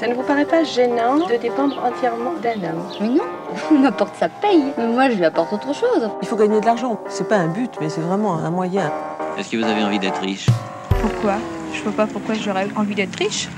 Ça 0.00 0.08
ne 0.08 0.14
vous 0.14 0.22
paraît 0.22 0.46
pas 0.46 0.64
gênant 0.64 1.26
de 1.26 1.36
dépendre 1.36 1.76
entièrement 1.84 2.32
d'un 2.42 2.54
homme 2.54 2.84
Mais 3.02 3.08
non, 3.10 3.24
on 3.70 3.84
apporte 3.84 4.16
sa 4.16 4.30
paye. 4.30 4.72
Mais 4.78 4.86
moi, 4.86 5.10
je 5.10 5.16
lui 5.16 5.26
apporte 5.26 5.52
autre 5.52 5.74
chose. 5.74 6.08
Il 6.22 6.26
faut 6.26 6.36
gagner 6.36 6.58
de 6.58 6.64
l'argent. 6.64 6.98
C'est 7.10 7.28
pas 7.28 7.36
un 7.36 7.48
but, 7.48 7.70
mais 7.82 7.90
c'est 7.90 8.00
vraiment 8.00 8.38
un 8.38 8.48
moyen. 8.50 8.90
Est-ce 9.36 9.50
que 9.50 9.58
vous 9.58 9.62
avez 9.62 9.84
envie 9.84 9.98
d'être 9.98 10.22
riche? 10.22 10.46
Pourquoi? 11.02 11.34
Je 11.74 11.82
vois 11.82 11.92
pas 11.92 12.06
pourquoi 12.06 12.34
j'aurais 12.34 12.66
envie 12.76 12.94
d'être 12.94 13.14
riche. 13.16 13.50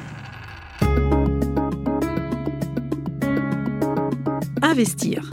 Investir. 4.62 5.30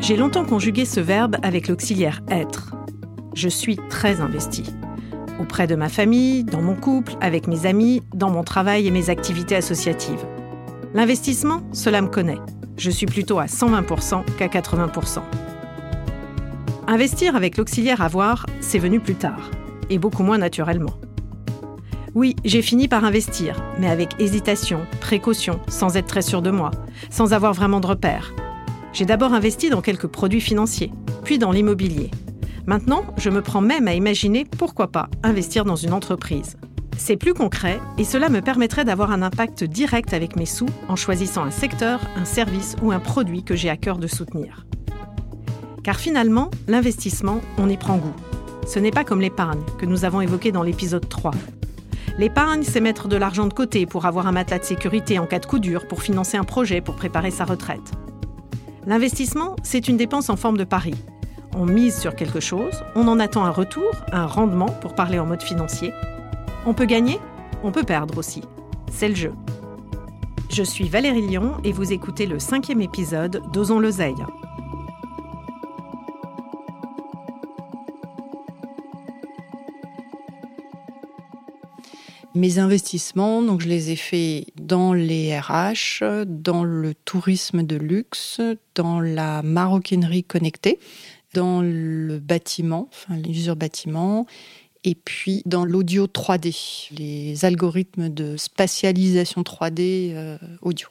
J'ai 0.00 0.16
longtemps 0.16 0.46
conjugué 0.46 0.86
ce 0.86 1.00
verbe 1.00 1.36
avec 1.42 1.68
l'auxiliaire 1.68 2.22
être. 2.30 2.70
Je 3.34 3.50
suis 3.50 3.76
très 3.90 4.22
investi 4.22 4.72
auprès 5.40 5.66
de 5.66 5.74
ma 5.74 5.88
famille, 5.88 6.44
dans 6.44 6.62
mon 6.62 6.74
couple, 6.74 7.14
avec 7.20 7.46
mes 7.46 7.66
amis, 7.66 8.02
dans 8.14 8.30
mon 8.30 8.44
travail 8.44 8.86
et 8.86 8.90
mes 8.90 9.10
activités 9.10 9.56
associatives. 9.56 10.24
L'investissement, 10.94 11.62
cela 11.72 12.00
me 12.00 12.08
connaît. 12.08 12.38
Je 12.76 12.90
suis 12.90 13.06
plutôt 13.06 13.38
à 13.38 13.46
120% 13.46 14.24
qu'à 14.36 14.46
80%. 14.46 15.20
Investir 16.86 17.36
avec 17.36 17.56
l'auxiliaire 17.56 18.00
avoir, 18.00 18.46
c'est 18.60 18.78
venu 18.78 19.00
plus 19.00 19.16
tard, 19.16 19.50
et 19.90 19.98
beaucoup 19.98 20.22
moins 20.22 20.38
naturellement. 20.38 20.94
Oui, 22.14 22.34
j'ai 22.44 22.62
fini 22.62 22.88
par 22.88 23.04
investir, 23.04 23.62
mais 23.78 23.88
avec 23.88 24.18
hésitation, 24.18 24.80
précaution, 25.00 25.60
sans 25.68 25.96
être 25.96 26.06
très 26.06 26.22
sûr 26.22 26.40
de 26.40 26.50
moi, 26.50 26.70
sans 27.10 27.34
avoir 27.34 27.52
vraiment 27.52 27.80
de 27.80 27.86
repères. 27.86 28.32
J'ai 28.92 29.04
d'abord 29.04 29.34
investi 29.34 29.68
dans 29.68 29.82
quelques 29.82 30.06
produits 30.06 30.40
financiers, 30.40 30.90
puis 31.24 31.38
dans 31.38 31.52
l'immobilier, 31.52 32.10
Maintenant, 32.68 33.02
je 33.16 33.30
me 33.30 33.40
prends 33.40 33.62
même 33.62 33.88
à 33.88 33.94
imaginer 33.94 34.44
pourquoi 34.44 34.88
pas 34.88 35.08
investir 35.22 35.64
dans 35.64 35.74
une 35.74 35.94
entreprise. 35.94 36.58
C'est 36.98 37.16
plus 37.16 37.32
concret 37.32 37.80
et 37.96 38.04
cela 38.04 38.28
me 38.28 38.42
permettrait 38.42 38.84
d'avoir 38.84 39.10
un 39.10 39.22
impact 39.22 39.64
direct 39.64 40.12
avec 40.12 40.36
mes 40.36 40.44
sous 40.44 40.68
en 40.86 40.94
choisissant 40.94 41.44
un 41.44 41.50
secteur, 41.50 41.98
un 42.14 42.26
service 42.26 42.76
ou 42.82 42.92
un 42.92 43.00
produit 43.00 43.42
que 43.42 43.56
j'ai 43.56 43.70
à 43.70 43.78
cœur 43.78 43.96
de 43.96 44.06
soutenir. 44.06 44.66
Car 45.82 45.96
finalement, 45.96 46.50
l'investissement, 46.66 47.40
on 47.56 47.70
y 47.70 47.78
prend 47.78 47.96
goût. 47.96 48.12
Ce 48.66 48.78
n'est 48.78 48.90
pas 48.90 49.04
comme 49.04 49.22
l'épargne 49.22 49.62
que 49.78 49.86
nous 49.86 50.04
avons 50.04 50.20
évoqué 50.20 50.52
dans 50.52 50.62
l'épisode 50.62 51.08
3. 51.08 51.30
L'épargne, 52.18 52.64
c'est 52.64 52.82
mettre 52.82 53.08
de 53.08 53.16
l'argent 53.16 53.46
de 53.46 53.54
côté 53.54 53.86
pour 53.86 54.04
avoir 54.04 54.26
un 54.26 54.32
matelas 54.32 54.58
de 54.58 54.64
sécurité 54.64 55.18
en 55.18 55.24
cas 55.24 55.38
de 55.38 55.46
coup 55.46 55.58
dur, 55.58 55.88
pour 55.88 56.02
financer 56.02 56.36
un 56.36 56.44
projet, 56.44 56.82
pour 56.82 56.96
préparer 56.96 57.30
sa 57.30 57.46
retraite. 57.46 57.92
L'investissement, 58.86 59.56
c'est 59.62 59.88
une 59.88 59.96
dépense 59.96 60.28
en 60.28 60.36
forme 60.36 60.58
de 60.58 60.64
pari, 60.64 60.94
on 61.58 61.66
mise 61.66 61.98
sur 61.98 62.14
quelque 62.14 62.38
chose, 62.38 62.84
on 62.94 63.08
en 63.08 63.18
attend 63.18 63.44
un 63.44 63.50
retour, 63.50 63.90
un 64.12 64.26
rendement 64.26 64.68
pour 64.80 64.94
parler 64.94 65.18
en 65.18 65.26
mode 65.26 65.42
financier. 65.42 65.92
On 66.66 66.72
peut 66.72 66.86
gagner, 66.86 67.18
on 67.64 67.72
peut 67.72 67.82
perdre 67.82 68.16
aussi. 68.16 68.42
C'est 68.92 69.08
le 69.08 69.16
jeu. 69.16 69.32
Je 70.50 70.62
suis 70.62 70.88
Valérie 70.88 71.26
Lyon 71.26 71.56
et 71.64 71.72
vous 71.72 71.92
écoutez 71.92 72.26
le 72.26 72.38
cinquième 72.38 72.80
épisode 72.80 73.42
d'Osons 73.52 73.80
l'oseille. 73.80 74.14
Mes 82.34 82.60
investissements, 82.60 83.42
donc 83.42 83.62
je 83.62 83.68
les 83.68 83.90
ai 83.90 83.96
faits 83.96 84.46
dans 84.54 84.92
les 84.92 85.36
RH, 85.36 86.24
dans 86.24 86.62
le 86.62 86.94
tourisme 86.94 87.64
de 87.64 87.74
luxe, 87.74 88.40
dans 88.76 89.00
la 89.00 89.42
maroquinerie 89.42 90.22
connectée 90.22 90.78
dans 91.34 91.60
le 91.62 92.18
bâtiment, 92.18 92.88
l'usure 93.10 93.56
bâtiment, 93.56 94.26
et 94.84 94.94
puis 94.94 95.42
dans 95.46 95.64
l'audio 95.64 96.06
3D, 96.06 96.88
les 96.96 97.44
algorithmes 97.44 98.08
de 98.08 98.36
spatialisation 98.36 99.42
3D 99.42 100.12
euh, 100.14 100.38
audio. 100.62 100.88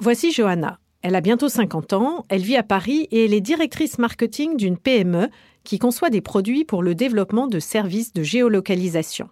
Voici 0.00 0.32
Johanna. 0.32 0.78
Elle 1.02 1.14
a 1.14 1.20
bientôt 1.20 1.48
50 1.48 1.92
ans, 1.92 2.24
elle 2.28 2.42
vit 2.42 2.56
à 2.56 2.64
Paris 2.64 3.06
et 3.12 3.24
elle 3.24 3.34
est 3.34 3.40
directrice 3.40 3.98
marketing 3.98 4.56
d'une 4.56 4.76
PME 4.76 5.28
qui 5.62 5.78
conçoit 5.78 6.10
des 6.10 6.20
produits 6.20 6.64
pour 6.64 6.82
le 6.82 6.94
développement 6.94 7.46
de 7.46 7.60
services 7.60 8.12
de 8.12 8.22
géolocalisation. 8.24 9.28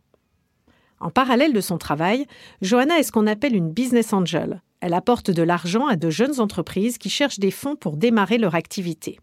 En 1.00 1.10
parallèle 1.10 1.52
de 1.52 1.60
son 1.60 1.76
travail, 1.76 2.26
Johanna 2.62 2.98
est 2.98 3.02
ce 3.02 3.12
qu'on 3.12 3.26
appelle 3.26 3.54
une 3.54 3.70
business 3.70 4.12
angel. 4.12 4.62
Elle 4.80 4.94
apporte 4.94 5.30
de 5.30 5.42
l'argent 5.42 5.86
à 5.86 5.96
de 5.96 6.08
jeunes 6.10 6.40
entreprises 6.40 6.98
qui 6.98 7.10
cherchent 7.10 7.40
des 7.40 7.50
fonds 7.50 7.76
pour 7.76 7.96
démarrer 7.96 8.38
leur 8.38 8.54
activité. 8.54 9.18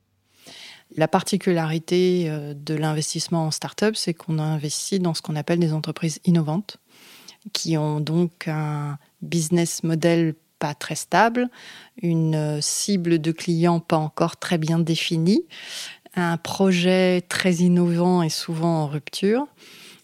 La 0.95 1.07
particularité 1.07 2.25
euh, 2.27 2.53
de 2.53 2.75
l'investissement 2.75 3.47
en 3.47 3.51
start-up, 3.51 3.95
c'est 3.95 4.13
qu'on 4.13 4.37
a 4.37 4.43
investi 4.43 4.99
dans 4.99 5.13
ce 5.13 5.21
qu'on 5.21 5.35
appelle 5.35 5.59
des 5.59 5.73
entreprises 5.73 6.19
innovantes, 6.25 6.77
qui 7.51 7.77
ont 7.77 7.99
donc 7.99 8.47
un 8.47 8.97
business 9.21 9.83
model 9.83 10.35
pas 10.59 10.75
très 10.75 10.95
stable, 10.95 11.49
une 12.01 12.35
euh, 12.35 12.61
cible 12.61 13.19
de 13.19 13.31
clients 13.31 13.79
pas 13.79 13.97
encore 13.97 14.37
très 14.37 14.57
bien 14.57 14.79
définie, 14.79 15.43
un 16.15 16.37
projet 16.37 17.21
très 17.21 17.55
innovant 17.55 18.21
et 18.21 18.29
souvent 18.29 18.83
en 18.83 18.87
rupture. 18.87 19.47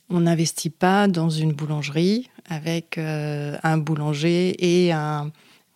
On 0.09 0.21
n'investit 0.21 0.71
pas 0.71 1.07
dans 1.07 1.29
une 1.29 1.53
boulangerie 1.53 2.29
avec 2.49 2.97
euh, 2.97 3.57
un 3.61 3.77
boulanger 3.77 4.55
et 4.59 4.91
un, 4.91 5.31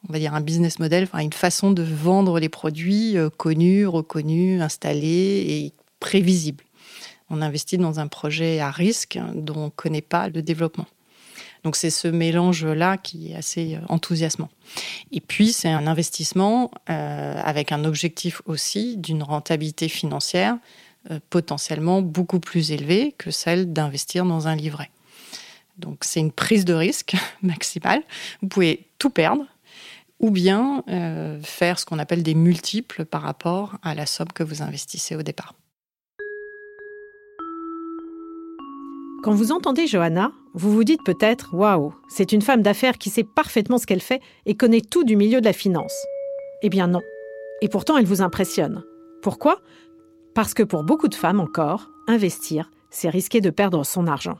on 0.07 0.13
va 0.13 0.19
dire 0.19 0.33
un 0.33 0.41
business 0.41 0.79
model, 0.79 1.03
enfin 1.03 1.19
une 1.19 1.33
façon 1.33 1.71
de 1.71 1.83
vendre 1.83 2.39
les 2.39 2.49
produits 2.49 3.17
euh, 3.17 3.29
connus, 3.29 3.87
reconnus, 3.87 4.61
installés 4.61 5.45
et 5.47 5.73
prévisibles. 5.99 6.63
On 7.29 7.41
investit 7.41 7.77
dans 7.77 7.99
un 7.99 8.07
projet 8.07 8.59
à 8.59 8.69
risque 8.69 9.17
dont 9.33 9.55
on 9.55 9.65
ne 9.65 9.69
connaît 9.69 10.01
pas 10.01 10.29
le 10.29 10.41
développement. 10.41 10.85
Donc 11.63 11.77
c'est 11.77 11.89
ce 11.89 12.09
mélange-là 12.09 12.97
qui 12.97 13.31
est 13.31 13.35
assez 13.35 13.75
euh, 13.75 13.79
enthousiasmant. 13.87 14.49
Et 15.11 15.21
puis 15.21 15.53
c'est 15.53 15.69
un 15.69 15.87
investissement 15.87 16.71
euh, 16.89 17.41
avec 17.41 17.71
un 17.71 17.85
objectif 17.85 18.41
aussi 18.45 18.97
d'une 18.97 19.23
rentabilité 19.23 19.87
financière 19.87 20.57
potentiellement 21.29 22.01
beaucoup 22.01 22.39
plus 22.39 22.71
élevée 22.71 23.13
que 23.17 23.29
celle 23.29 23.73
d'investir 23.73 24.23
dans 24.23 24.47
un 24.47 24.55
livret. 24.55 24.89
Donc 25.77 25.97
c'est 26.05 26.21
une 26.21 26.31
prise 26.31 26.63
de 26.63 26.73
risque 26.73 27.17
maximale. 27.41 28.01
Vous 28.41 28.47
pouvez 28.47 28.87
tout 28.99 29.09
perdre 29.09 29.45
ou 30.19 30.31
bien 30.31 30.83
euh, 30.89 31.39
faire 31.41 31.79
ce 31.79 31.85
qu'on 31.85 31.99
appelle 31.99 32.23
des 32.23 32.35
multiples 32.35 33.05
par 33.05 33.21
rapport 33.21 33.77
à 33.81 33.95
la 33.95 34.05
somme 34.05 34.31
que 34.33 34.43
vous 34.43 34.61
investissez 34.61 35.15
au 35.15 35.21
départ. 35.21 35.53
Quand 39.23 39.33
vous 39.33 39.51
entendez 39.53 39.87
Johanna, 39.87 40.33
vous 40.53 40.73
vous 40.73 40.83
dites 40.83 41.03
peut-être 41.05 41.53
Waouh, 41.53 41.93
c'est 42.09 42.33
une 42.33 42.41
femme 42.41 42.61
d'affaires 42.61 42.97
qui 42.97 43.09
sait 43.09 43.23
parfaitement 43.23 43.77
ce 43.77 43.85
qu'elle 43.85 44.01
fait 44.01 44.21
et 44.45 44.55
connaît 44.55 44.81
tout 44.81 45.03
du 45.03 45.15
milieu 45.15 45.39
de 45.39 45.45
la 45.45 45.53
finance. 45.53 45.95
Eh 46.61 46.69
bien 46.69 46.87
non. 46.87 47.01
Et 47.61 47.69
pourtant, 47.69 47.97
elle 47.97 48.05
vous 48.05 48.21
impressionne. 48.21 48.83
Pourquoi? 49.21 49.61
Parce 50.35 50.53
que 50.53 50.63
pour 50.63 50.83
beaucoup 50.83 51.07
de 51.07 51.15
femmes 51.15 51.39
encore, 51.39 51.89
investir, 52.07 52.69
c'est 52.89 53.09
risquer 53.09 53.39
de 53.39 53.49
perdre 53.49 53.85
son 53.85 54.07
argent 54.07 54.39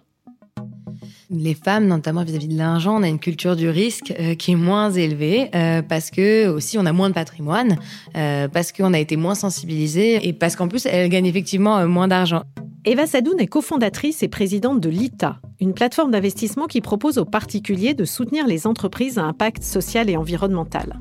les 1.33 1.56
femmes, 1.56 1.88
notamment 1.88 2.24
vis-à-vis 2.24 2.47
de 2.47 2.57
l'argent, 2.57 3.00
on 3.00 3.03
a 3.03 3.07
une 3.07 3.19
culture 3.19 3.56
du 3.56 3.68
risque 3.69 4.13
euh, 4.19 4.35
qui 4.35 4.51
est 4.51 4.56
moins 4.56 4.91
élevée 4.91 5.50
euh, 5.56 5.81
parce 5.81 6.12
que 6.12 6.47
aussi 6.47 6.77
on 6.77 6.85
a 6.85 6.94
moins 6.94 7.09
de 7.09 7.13
patrimoine, 7.13 7.77
euh, 8.15 8.47
parce 8.47 8.71
qu'on 8.71 8.94
a 8.94 9.00
été 9.00 9.18
moins 9.18 9.35
sensibilisé 9.35 10.27
et 10.27 10.33
parce 10.33 10.56
qu'en 10.56 10.68
plus 10.68 10.85
elles 10.85 11.09
gagnent 11.09 11.25
effectivement 11.25 11.85
moins 11.88 12.07
d'argent. 12.07 12.44
Eva 12.85 13.07
Sadoun 13.07 13.39
est 13.39 13.47
cofondatrice 13.47 14.24
et 14.24 14.27
présidente 14.27 14.80
de 14.80 14.89
l'ITA, 14.89 15.38
une 15.59 15.74
plateforme 15.74 16.12
d'investissement 16.12 16.68
qui 16.68 16.81
propose 16.81 17.18
aux 17.18 17.25
particuliers 17.25 17.94
de 17.94 18.06
soutenir 18.06 18.45
les 18.45 18.68
entreprises 18.68 19.18
à 19.18 19.24
impact 19.24 19.63
social 19.63 20.09
et 20.09 20.18
environnemental. 20.18 21.00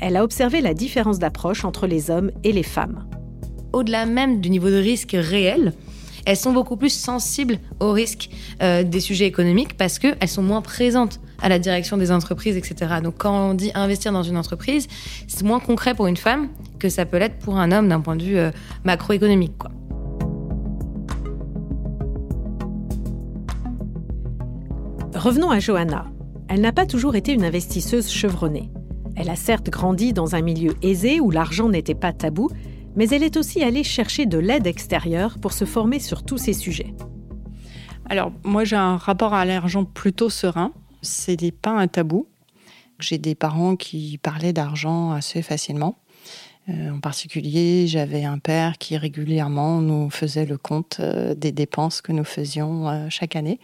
Elle 0.00 0.16
a 0.16 0.22
observé 0.22 0.60
la 0.60 0.74
différence 0.74 1.18
d'approche 1.18 1.64
entre 1.64 1.88
les 1.88 2.10
hommes 2.10 2.30
et 2.44 2.52
les 2.52 2.62
femmes. 2.62 3.04
Au-delà 3.72 4.06
même 4.06 4.40
du 4.40 4.48
niveau 4.48 4.70
de 4.70 4.76
risque 4.76 5.16
réel, 5.18 5.74
elles 6.28 6.36
sont 6.36 6.52
beaucoup 6.52 6.76
plus 6.76 6.92
sensibles 6.92 7.58
aux 7.80 7.90
risques 7.90 8.28
euh, 8.62 8.84
des 8.84 9.00
sujets 9.00 9.24
économiques 9.24 9.78
parce 9.78 9.98
qu'elles 9.98 10.28
sont 10.28 10.42
moins 10.42 10.60
présentes 10.60 11.20
à 11.40 11.48
la 11.48 11.58
direction 11.58 11.96
des 11.96 12.12
entreprises, 12.12 12.54
etc. 12.58 12.96
Donc 13.02 13.14
quand 13.16 13.52
on 13.52 13.54
dit 13.54 13.70
investir 13.74 14.12
dans 14.12 14.22
une 14.22 14.36
entreprise, 14.36 14.88
c'est 15.26 15.42
moins 15.42 15.58
concret 15.58 15.94
pour 15.94 16.06
une 16.06 16.18
femme 16.18 16.50
que 16.78 16.90
ça 16.90 17.06
peut 17.06 17.16
l'être 17.16 17.38
pour 17.38 17.56
un 17.56 17.72
homme 17.72 17.88
d'un 17.88 18.02
point 18.02 18.14
de 18.14 18.22
vue 18.22 18.36
euh, 18.36 18.50
macroéconomique. 18.84 19.54
Revenons 25.14 25.50
à 25.50 25.60
Johanna. 25.60 26.04
Elle 26.48 26.60
n'a 26.60 26.72
pas 26.72 26.84
toujours 26.84 27.16
été 27.16 27.32
une 27.32 27.44
investisseuse 27.44 28.10
chevronnée. 28.10 28.70
Elle 29.16 29.30
a 29.30 29.36
certes 29.36 29.70
grandi 29.70 30.12
dans 30.12 30.34
un 30.34 30.42
milieu 30.42 30.74
aisé 30.82 31.20
où 31.20 31.30
l'argent 31.30 31.70
n'était 31.70 31.94
pas 31.94 32.12
tabou, 32.12 32.50
mais 32.98 33.08
elle 33.08 33.22
est 33.22 33.36
aussi 33.36 33.62
allée 33.62 33.84
chercher 33.84 34.26
de 34.26 34.38
l'aide 34.38 34.66
extérieure 34.66 35.38
pour 35.38 35.52
se 35.52 35.64
former 35.64 36.00
sur 36.00 36.24
tous 36.24 36.36
ces 36.36 36.52
sujets. 36.52 36.92
Alors, 38.10 38.32
moi, 38.42 38.64
j'ai 38.64 38.76
un 38.76 38.96
rapport 38.96 39.34
à 39.34 39.44
l'argent 39.44 39.84
plutôt 39.84 40.28
serein. 40.28 40.72
Ce 41.02 41.30
n'est 41.30 41.52
pas 41.52 41.70
un 41.70 41.86
tabou. 41.86 42.26
J'ai 42.98 43.18
des 43.18 43.34
parents 43.34 43.76
qui 43.76 44.18
parlaient 44.18 44.52
d'argent 44.52 45.12
assez 45.12 45.42
facilement. 45.42 45.96
Euh, 46.68 46.90
en 46.90 47.00
particulier, 47.00 47.86
j'avais 47.86 48.24
un 48.24 48.38
père 48.38 48.78
qui 48.78 48.96
régulièrement 48.96 49.80
nous 49.80 50.10
faisait 50.10 50.44
le 50.44 50.58
compte 50.58 50.98
euh, 51.00 51.34
des 51.34 51.52
dépenses 51.52 52.00
que 52.00 52.12
nous 52.12 52.24
faisions 52.24 52.88
euh, 52.88 53.06
chaque 53.08 53.36
année, 53.36 53.58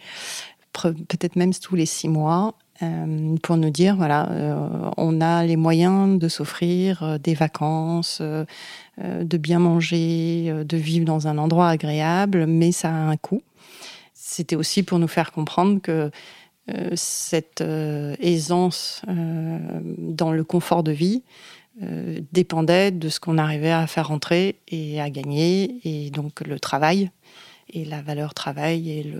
peut-être 0.72 1.36
même 1.36 1.52
tous 1.52 1.74
les 1.74 1.86
six 1.86 2.08
mois. 2.08 2.54
Pour 3.44 3.56
nous 3.56 3.70
dire 3.70 3.94
voilà, 3.94 4.92
on 4.96 5.20
a 5.20 5.44
les 5.44 5.54
moyens 5.54 6.18
de 6.18 6.26
s'offrir 6.26 7.20
des 7.20 7.32
vacances, 7.32 8.20
de 9.02 9.36
bien 9.36 9.58
manger, 9.58 10.52
de 10.64 10.76
vivre 10.76 11.04
dans 11.04 11.26
un 11.26 11.38
endroit 11.38 11.68
agréable, 11.68 12.46
mais 12.46 12.72
ça 12.72 12.90
a 12.90 12.92
un 12.92 13.16
coût. 13.16 13.42
C'était 14.12 14.56
aussi 14.56 14.82
pour 14.82 14.98
nous 14.98 15.08
faire 15.08 15.32
comprendre 15.32 15.80
que 15.80 16.10
cette 16.94 17.60
aisance 17.60 19.02
dans 19.06 20.32
le 20.32 20.44
confort 20.44 20.82
de 20.82 20.92
vie 20.92 21.22
dépendait 22.32 22.90
de 22.90 23.08
ce 23.08 23.20
qu'on 23.20 23.36
arrivait 23.36 23.72
à 23.72 23.86
faire 23.86 24.08
rentrer 24.08 24.56
et 24.68 25.00
à 25.00 25.10
gagner, 25.10 25.80
et 25.84 26.10
donc 26.10 26.40
le 26.40 26.60
travail 26.60 27.10
et 27.74 27.84
la 27.84 28.02
valeur 28.02 28.34
travail 28.34 28.90
et 28.90 29.12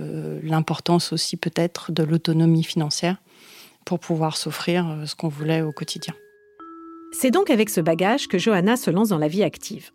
l'importance 0.42 1.12
aussi 1.12 1.36
peut-être 1.36 1.92
de 1.92 2.02
l'autonomie 2.02 2.64
financière 2.64 3.16
pour 3.84 3.98
pouvoir 3.98 4.36
s'offrir 4.36 4.88
euh, 4.88 5.06
ce 5.06 5.14
qu'on 5.14 5.28
voulait 5.28 5.60
au 5.60 5.72
quotidien. 5.72 6.14
C'est 7.16 7.30
donc 7.30 7.48
avec 7.48 7.70
ce 7.70 7.80
bagage 7.80 8.26
que 8.26 8.38
Johanna 8.38 8.76
se 8.76 8.90
lance 8.90 9.10
dans 9.10 9.18
la 9.18 9.28
vie 9.28 9.44
active. 9.44 9.92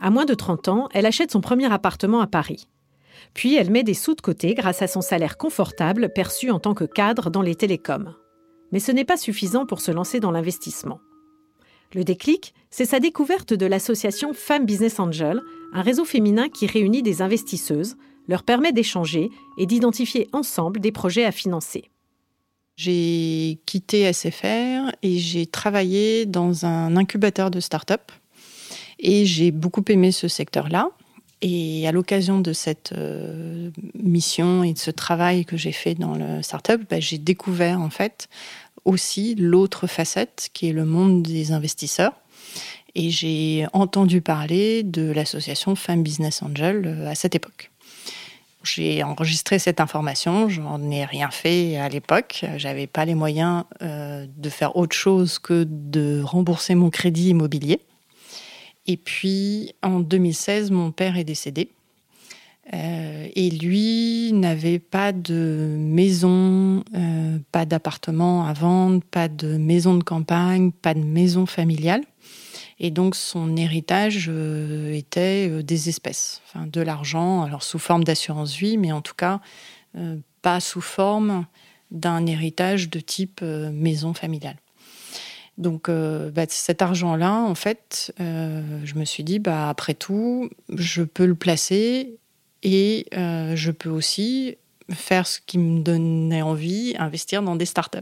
À 0.00 0.10
moins 0.10 0.24
de 0.24 0.34
30 0.34 0.66
ans, 0.66 0.88
elle 0.92 1.06
achète 1.06 1.30
son 1.30 1.40
premier 1.40 1.72
appartement 1.72 2.20
à 2.20 2.26
Paris. 2.26 2.68
Puis 3.34 3.54
elle 3.54 3.70
met 3.70 3.84
des 3.84 3.94
sous 3.94 4.14
de 4.14 4.20
côté 4.20 4.52
grâce 4.54 4.82
à 4.82 4.88
son 4.88 5.00
salaire 5.00 5.38
confortable 5.38 6.12
perçu 6.12 6.50
en 6.50 6.58
tant 6.58 6.74
que 6.74 6.84
cadre 6.84 7.30
dans 7.30 7.40
les 7.40 7.54
télécoms. 7.54 8.14
Mais 8.72 8.80
ce 8.80 8.90
n'est 8.90 9.04
pas 9.04 9.16
suffisant 9.16 9.64
pour 9.64 9.80
se 9.80 9.92
lancer 9.92 10.18
dans 10.18 10.32
l'investissement. 10.32 10.98
Le 11.94 12.02
déclic, 12.02 12.52
c'est 12.68 12.84
sa 12.84 12.98
découverte 12.98 13.54
de 13.54 13.64
l'association 13.64 14.32
Femmes 14.34 14.66
Business 14.66 14.98
Angel, 14.98 15.40
un 15.72 15.82
réseau 15.82 16.04
féminin 16.04 16.48
qui 16.48 16.66
réunit 16.66 17.02
des 17.02 17.22
investisseuses, 17.22 17.96
leur 18.26 18.42
permet 18.42 18.72
d'échanger 18.72 19.30
et 19.56 19.66
d'identifier 19.66 20.28
ensemble 20.32 20.80
des 20.80 20.92
projets 20.92 21.24
à 21.24 21.32
financer. 21.32 21.90
J'ai 22.76 23.58
quitté 23.64 24.12
SFR 24.12 24.92
et 25.02 25.18
j'ai 25.18 25.46
travaillé 25.46 26.26
dans 26.26 26.66
un 26.66 26.94
incubateur 26.96 27.50
de 27.50 27.58
start-up. 27.58 28.12
Et 28.98 29.24
j'ai 29.24 29.50
beaucoup 29.50 29.84
aimé 29.88 30.12
ce 30.12 30.28
secteur-là. 30.28 30.90
Et 31.42 31.86
à 31.88 31.92
l'occasion 31.92 32.40
de 32.40 32.52
cette 32.52 32.92
euh, 32.92 33.70
mission 33.94 34.62
et 34.62 34.72
de 34.72 34.78
ce 34.78 34.90
travail 34.90 35.44
que 35.44 35.56
j'ai 35.56 35.72
fait 35.72 35.94
dans 35.94 36.14
le 36.14 36.42
start-up, 36.42 36.82
bah, 36.88 37.00
j'ai 37.00 37.18
découvert 37.18 37.80
en 37.80 37.90
fait 37.90 38.28
aussi 38.84 39.34
l'autre 39.34 39.86
facette 39.86 40.48
qui 40.52 40.68
est 40.68 40.72
le 40.72 40.84
monde 40.84 41.22
des 41.22 41.52
investisseurs. 41.52 42.12
Et 42.94 43.10
j'ai 43.10 43.66
entendu 43.74 44.22
parler 44.22 44.82
de 44.82 45.12
l'association 45.12 45.74
Femmes 45.76 46.02
Business 46.02 46.42
Angel 46.42 46.82
euh, 46.86 47.10
à 47.10 47.14
cette 47.14 47.34
époque. 47.34 47.70
J'ai 48.66 49.02
enregistré 49.02 49.58
cette 49.58 49.80
information, 49.80 50.48
je 50.48 50.60
n'en 50.60 50.90
ai 50.90 51.04
rien 51.04 51.30
fait 51.30 51.76
à 51.76 51.88
l'époque. 51.88 52.44
J'avais 52.56 52.86
pas 52.86 53.04
les 53.04 53.14
moyens 53.14 53.64
euh, 53.82 54.26
de 54.36 54.50
faire 54.50 54.76
autre 54.76 54.96
chose 54.96 55.38
que 55.38 55.64
de 55.68 56.20
rembourser 56.22 56.74
mon 56.74 56.90
crédit 56.90 57.30
immobilier. 57.30 57.80
Et 58.86 58.96
puis 58.96 59.74
en 59.82 60.00
2016, 60.00 60.70
mon 60.70 60.90
père 60.90 61.16
est 61.16 61.24
décédé. 61.24 61.70
Euh, 62.74 63.28
et 63.36 63.50
lui 63.50 64.32
n'avait 64.32 64.80
pas 64.80 65.12
de 65.12 65.76
maison, 65.78 66.82
euh, 66.96 67.38
pas 67.52 67.64
d'appartement 67.64 68.44
à 68.44 68.52
vendre, 68.52 69.02
pas 69.08 69.28
de 69.28 69.56
maison 69.56 69.94
de 69.94 70.02
campagne, 70.02 70.72
pas 70.72 70.94
de 70.94 71.00
maison 71.00 71.46
familiale. 71.46 72.02
Et 72.78 72.90
donc 72.90 73.16
son 73.16 73.56
héritage 73.56 74.26
euh, 74.28 74.92
était 74.92 75.48
euh, 75.48 75.62
des 75.62 75.88
espèces, 75.88 76.42
enfin, 76.46 76.66
de 76.66 76.80
l'argent, 76.80 77.42
alors 77.42 77.62
sous 77.62 77.78
forme 77.78 78.04
d'assurance 78.04 78.54
vie, 78.54 78.76
mais 78.76 78.92
en 78.92 79.00
tout 79.00 79.14
cas 79.14 79.40
euh, 79.96 80.16
pas 80.42 80.60
sous 80.60 80.82
forme 80.82 81.46
d'un 81.90 82.26
héritage 82.26 82.90
de 82.90 83.00
type 83.00 83.42
maison 83.42 84.12
familiale. 84.12 84.56
Donc 85.56 85.88
bah, 85.88 86.44
cet 86.48 86.82
argent-là, 86.82 87.32
en 87.32 87.54
fait, 87.54 88.12
je 88.18 88.94
me 88.94 89.04
suis 89.04 89.22
dit, 89.22 89.38
bah, 89.38 89.68
après 89.68 89.94
tout, 89.94 90.50
je 90.68 91.02
peux 91.02 91.24
le 91.24 91.36
placer 91.36 92.18
et 92.64 93.06
je 93.12 93.70
peux 93.70 93.88
aussi 93.88 94.56
faire 94.92 95.28
ce 95.28 95.38
qui 95.46 95.58
me 95.58 95.80
donnait 95.80 96.42
envie, 96.42 96.96
investir 96.98 97.42
dans 97.42 97.54
des 97.54 97.66
startups. 97.66 97.98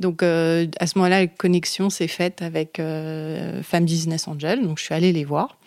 Donc 0.00 0.22
euh, 0.22 0.66
à 0.80 0.86
ce 0.86 0.98
moment-là, 0.98 1.20
la 1.20 1.26
connexion 1.26 1.90
s'est 1.90 2.08
faite 2.08 2.42
avec 2.42 2.80
euh, 2.80 3.62
Femmes 3.62 3.84
Business 3.84 4.26
Angel. 4.26 4.62
Donc 4.62 4.78
je 4.78 4.84
suis 4.84 4.94
allée 4.94 5.12
les 5.12 5.24
voir. 5.24 5.58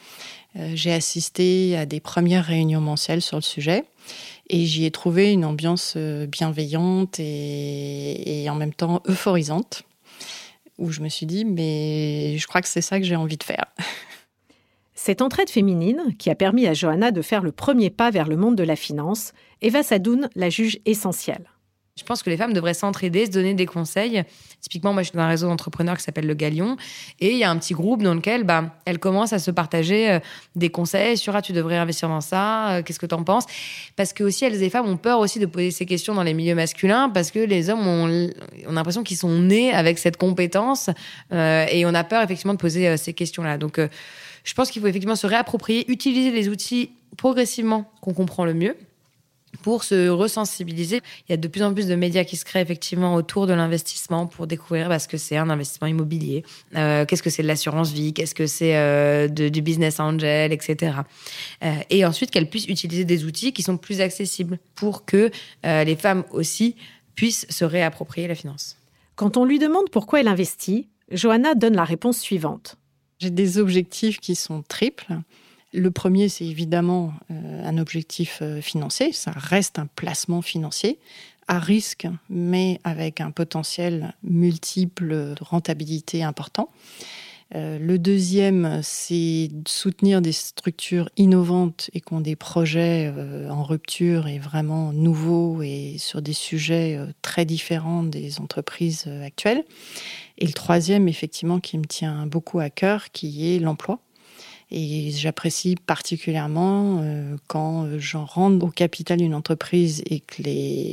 Euh, 0.56 0.72
j'ai 0.74 0.92
assisté 0.92 1.78
à 1.78 1.86
des 1.86 2.00
premières 2.00 2.44
réunions 2.44 2.82
mensuelles 2.82 3.22
sur 3.22 3.38
le 3.38 3.44
sujet 3.44 3.86
et 4.50 4.66
j'y 4.66 4.86
ai 4.86 4.92
trouvé 4.92 5.32
une 5.32 5.46
ambiance 5.46 5.96
bienveillante 5.96 7.20
et, 7.20 8.44
et, 8.44 8.50
en 8.50 8.56
même 8.56 8.74
temps 8.74 9.02
euphorisante 9.08 9.84
où 10.78 10.92
je 10.92 11.02
me 11.02 11.10
suis 11.10 11.26
dit 11.26 11.46
mais 11.46 12.38
je 12.38 12.46
crois 12.48 12.62
que 12.62 12.68
c'est 12.68 12.82
ça 12.82 13.00
que 13.00 13.06
j'ai 13.06 13.16
envie 13.16 13.38
de 13.38 13.44
faire. 13.44 13.66
Cette 14.96 15.22
entraide 15.22 15.50
féminine, 15.50 16.16
qui 16.18 16.30
a 16.30 16.36
permis 16.36 16.66
à 16.66 16.74
Johanna 16.74 17.12
de 17.12 17.22
faire 17.22 17.42
le 17.42 17.52
premier 17.52 17.90
pas 17.90 18.10
vers 18.10 18.28
le 18.28 18.38
monde 18.38 18.56
de 18.56 18.64
la 18.64 18.76
finance, 18.76 19.34
Eva 19.62 19.84
Sadoun 19.84 20.30
la 20.36 20.50
juge 20.50 20.80
essentielle. 20.86 21.53
Je 21.96 22.04
pense 22.04 22.24
que 22.24 22.32
les 22.32 22.38
femmes 22.38 22.54
devraient 22.54 22.74
s'entraider, 22.74 23.28
se 23.28 23.32
donner 23.32 23.54
des 23.54 23.68
conseils. 23.68 24.24
Typiquement, 24.62 24.94
moi, 24.94 25.04
je 25.04 25.10
suis 25.10 25.16
dans 25.16 25.22
un 25.22 25.28
réseau 25.28 25.48
d'entrepreneurs 25.48 25.96
qui 25.96 26.04
s'appelle 26.04 26.26
Le 26.26 26.34
Galion. 26.34 26.76
Et 27.20 27.34
il 27.34 27.38
y 27.38 27.44
a 27.44 27.52
un 27.52 27.58
petit 27.58 27.76
groupe 27.76 28.02
dans 28.02 28.16
lequel 28.16 28.46
bah, 28.46 28.76
elles 28.86 28.98
commencent 28.98 29.34
à 29.34 29.38
se 29.38 29.52
partager 29.52 30.10
euh, 30.10 30.20
des 30.56 30.70
conseils 30.70 31.18
sur 31.18 31.36
ah, 31.36 31.44
tu 31.44 31.54
devrais 31.54 31.78
investir 31.78 32.10
dans 32.10 32.22
ça, 32.22 32.72
euh, 32.72 32.82
qu'est-ce 32.82 32.98
que 32.98 33.06
tu 33.06 33.14
en 33.14 33.24
penses? 33.24 33.46
Parce 33.96 34.12
que 34.12 34.24
aussi, 34.24 34.44
elles 34.44 34.56
et 34.56 34.58
les 34.58 34.72
femmes 34.72 34.88
ont 34.88 34.98
peur 34.98 35.20
aussi 35.20 35.38
de 35.38 35.46
poser 35.46 35.70
ces 35.70 35.86
questions 35.86 36.16
dans 36.16 36.24
les 36.24 36.34
milieux 36.34 36.56
masculins 36.56 37.10
parce 37.10 37.30
que 37.30 37.38
les 37.38 37.70
hommes 37.70 37.86
ont, 37.86 38.32
l'impression 38.68 39.04
qu'ils 39.04 39.18
sont 39.18 39.38
nés 39.38 39.72
avec 39.72 40.00
cette 40.00 40.18
compétence 40.18 40.90
euh, 41.32 41.68
et 41.70 41.86
on 41.86 41.94
a 41.94 42.04
peur 42.04 42.24
effectivement 42.24 42.56
de 42.56 42.60
poser 42.60 42.98
ces 42.98 43.14
questions-là. 43.14 43.60
Donc, 43.60 43.80
je 44.44 44.54
pense 44.56 44.72
qu'il 44.72 44.82
faut 44.82 44.88
effectivement 44.88 45.16
se 45.16 45.28
réapproprier, 45.28 45.90
utiliser 45.92 46.32
les 46.32 46.50
outils 46.50 46.90
progressivement 47.18 47.92
qu'on 48.02 48.14
comprend 48.14 48.46
le 48.46 48.56
mieux 48.56 48.76
pour 49.62 49.84
se 49.84 50.10
resensibiliser. 50.10 51.02
Il 51.28 51.32
y 51.32 51.34
a 51.34 51.38
de 51.38 51.48
plus 51.48 51.64
en 51.64 51.74
plus 51.74 51.88
de 51.88 51.96
médias 51.96 52.24
qui 52.24 52.38
se 52.38 52.46
créent 52.46 52.62
effectivement 52.62 53.16
autour 53.16 53.48
de 53.48 53.54
l'investissement 53.54 54.26
pour 54.26 54.48
découvrir 54.48 54.88
parce 54.88 55.08
que 55.08 55.18
c'est 55.18 55.38
un 55.38 55.50
investissement 55.50 55.88
immobilier, 55.88 56.44
euh, 56.76 57.06
qu'est-ce 57.06 57.24
que 57.24 57.30
c'est 57.30 57.44
de 57.44 57.48
l'assurance 57.48 57.92
vie, 57.92 58.14
qu'est-ce 58.14 58.36
que 58.36 58.48
c'est 58.48 58.76
euh, 58.76 59.28
du 59.28 59.62
business 59.62 60.00
angel, 60.00 60.52
etc. 60.52 60.98
Euh, 61.64 61.74
et 61.90 62.06
ensuite 62.06 62.32
qu'elles 62.32 62.50
puissent 62.50 62.68
utiliser 62.68 63.06
des 63.06 63.26
outils 63.26 63.54
qui 63.54 63.64
sont 63.64 63.78
plus 63.78 64.02
accessibles 64.02 64.60
pour 64.76 65.06
que 65.06 65.30
les 65.64 65.96
femmes 65.96 66.24
aussi 66.32 66.76
puissent 67.16 67.46
se 67.50 67.66
réapproprier 67.66 68.28
la 68.28 68.36
finance. 68.36 68.78
Quand 69.16 69.38
on 69.38 69.46
lui 69.46 69.60
demande 69.60 69.90
pourquoi 69.92 70.20
elle 70.20 70.28
investit, 70.28 70.88
Johanna 71.12 71.56
donne 71.56 71.76
la 71.76 71.84
réponse 71.84 72.20
suivante. 72.20 72.78
J'ai 73.20 73.30
des 73.30 73.58
objectifs 73.58 74.20
qui 74.20 74.36
sont 74.36 74.64
triples. 74.68 75.20
Le 75.74 75.90
premier, 75.90 76.30
c'est 76.30 76.46
évidemment 76.46 77.14
euh, 77.32 77.64
un 77.66 77.80
objectif 77.80 78.40
euh, 78.44 78.62
financier, 78.62 79.12
ça 79.12 79.32
reste 79.32 79.80
un 79.80 79.88
placement 79.88 80.44
financier 80.44 81.00
à 81.48 81.58
risque, 81.58 82.08
mais 82.30 82.80
avec 82.84 83.20
un 83.20 83.32
potentiel 83.32 84.14
multiple 84.24 85.10
de 85.10 85.44
rentabilité 85.44 86.24
important. 86.24 86.70
Euh, 87.56 87.80
le 87.80 87.98
deuxième, 87.98 88.82
c'est 88.84 89.50
soutenir 89.68 90.22
des 90.22 90.32
structures 90.32 91.10
innovantes 91.18 91.90
et 91.94 92.02
qui 92.02 92.14
ont 92.14 92.22
des 92.22 92.36
projets 92.36 93.12
en 93.50 93.64
rupture 93.64 94.28
et 94.28 94.40
vraiment 94.40 94.94
nouveaux 94.94 95.62
et 95.64 95.96
sur 95.98 96.22
des 96.22 96.34
sujets 96.34 97.00
très 97.22 97.46
différents 97.46 98.04
des 98.04 98.40
entreprises 98.40 99.08
actuelles. 99.26 99.64
Et 100.38 100.46
le 100.46 100.54
troisième, 100.54 101.08
effectivement, 101.08 101.60
qui 101.60 101.78
me 101.78 101.86
tient 101.86 102.26
beaucoup 102.26 102.60
à 102.60 102.70
cœur, 102.70 103.12
qui 103.12 103.54
est 103.54 103.60
l'emploi. 103.60 104.00
Et 104.76 105.12
j'apprécie 105.12 105.76
particulièrement 105.76 107.02
euh, 107.04 107.36
quand 107.46 107.88
j'en 108.00 108.26
rentre 108.26 108.66
au 108.66 108.70
capital 108.70 109.20
d'une 109.20 109.36
entreprise 109.36 110.02
et 110.08 110.20
que 110.20 110.42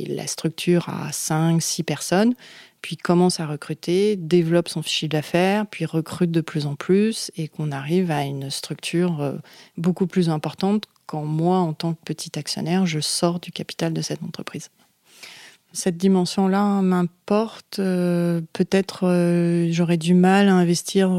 la 0.07 0.27
structure 0.27 0.87
a 0.87 1.11
5, 1.11 1.59
6 1.59 1.81
personnes, 1.81 2.35
puis 2.83 2.95
commence 2.95 3.39
à 3.39 3.47
recruter, 3.47 4.17
développe 4.17 4.69
son 4.69 4.83
chiffre 4.83 5.09
d'affaires, 5.09 5.65
puis 5.65 5.85
recrute 5.85 6.29
de 6.29 6.41
plus 6.41 6.67
en 6.67 6.75
plus 6.75 7.31
et 7.35 7.47
qu'on 7.47 7.71
arrive 7.71 8.11
à 8.11 8.23
une 8.23 8.51
structure 8.51 9.19
euh, 9.19 9.33
beaucoup 9.77 10.05
plus 10.05 10.29
importante 10.29 10.83
quand 11.07 11.25
moi, 11.25 11.57
en 11.57 11.73
tant 11.73 11.93
que 11.93 12.03
petit 12.05 12.37
actionnaire, 12.37 12.85
je 12.85 12.99
sors 12.99 13.39
du 13.39 13.51
capital 13.51 13.93
de 13.93 14.01
cette 14.03 14.21
entreprise. 14.21 14.69
Cette 15.73 15.97
dimension-là 15.97 16.81
m'importe. 16.83 17.79
Euh, 17.79 18.41
peut-être 18.53 19.69
j'aurais 19.71 19.97
du 19.97 20.13
mal 20.13 20.49
à 20.49 20.53
investir 20.53 21.09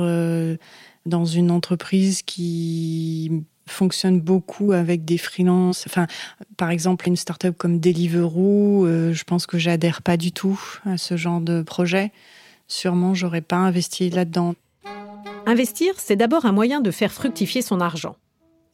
dans 1.06 1.24
une 1.24 1.50
entreprise 1.50 2.22
qui 2.22 3.44
fonctionne 3.66 4.20
beaucoup 4.20 4.72
avec 4.72 5.04
des 5.04 5.18
freelances. 5.18 5.84
Enfin, 5.86 6.06
par 6.56 6.70
exemple, 6.70 7.08
une 7.08 7.16
startup 7.16 7.56
comme 7.56 7.80
Deliveroo, 7.80 8.86
euh, 8.86 9.12
je 9.12 9.24
pense 9.24 9.46
que 9.46 9.58
j'adhère 9.58 10.02
pas 10.02 10.16
du 10.16 10.32
tout 10.32 10.60
à 10.84 10.98
ce 10.98 11.16
genre 11.16 11.40
de 11.40 11.62
projet. 11.62 12.12
Sûrement, 12.68 13.14
j'aurais 13.14 13.40
pas 13.40 13.56
investi 13.56 14.10
là-dedans. 14.10 14.54
Investir, 15.46 15.94
c'est 15.98 16.16
d'abord 16.16 16.44
un 16.44 16.52
moyen 16.52 16.80
de 16.80 16.90
faire 16.90 17.12
fructifier 17.12 17.62
son 17.62 17.80
argent. 17.80 18.16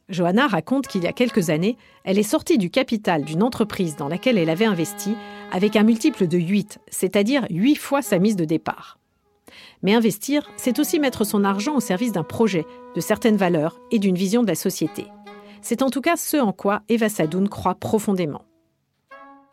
Johanna 0.09 0.47
raconte 0.47 0.87
qu'il 0.87 1.03
y 1.03 1.07
a 1.07 1.13
quelques 1.13 1.49
années, 1.49 1.77
elle 2.03 2.17
est 2.17 2.23
sortie 2.23 2.57
du 2.57 2.69
capital 2.69 3.23
d'une 3.23 3.43
entreprise 3.43 3.95
dans 3.95 4.07
laquelle 4.07 4.37
elle 4.37 4.49
avait 4.49 4.65
investi 4.65 5.15
avec 5.51 5.75
un 5.75 5.83
multiple 5.83 6.27
de 6.27 6.37
8, 6.37 6.79
c'est-à-dire 6.89 7.45
8 7.49 7.75
fois 7.75 8.01
sa 8.01 8.17
mise 8.17 8.35
de 8.35 8.45
départ. 8.45 8.98
Mais 9.83 9.93
investir, 9.93 10.49
c'est 10.57 10.79
aussi 10.79 10.99
mettre 10.99 11.23
son 11.23 11.43
argent 11.43 11.75
au 11.75 11.79
service 11.79 12.11
d'un 12.11 12.23
projet, 12.23 12.65
de 12.95 13.01
certaines 13.01 13.37
valeurs 13.37 13.79
et 13.91 13.99
d'une 13.99 14.15
vision 14.15 14.43
de 14.43 14.47
la 14.47 14.55
société. 14.55 15.05
C'est 15.61 15.81
en 15.81 15.89
tout 15.89 16.01
cas 16.01 16.15
ce 16.15 16.37
en 16.37 16.53
quoi 16.53 16.81
Eva 16.89 17.09
Sadoun 17.09 17.49
croit 17.49 17.75
profondément. 17.75 18.43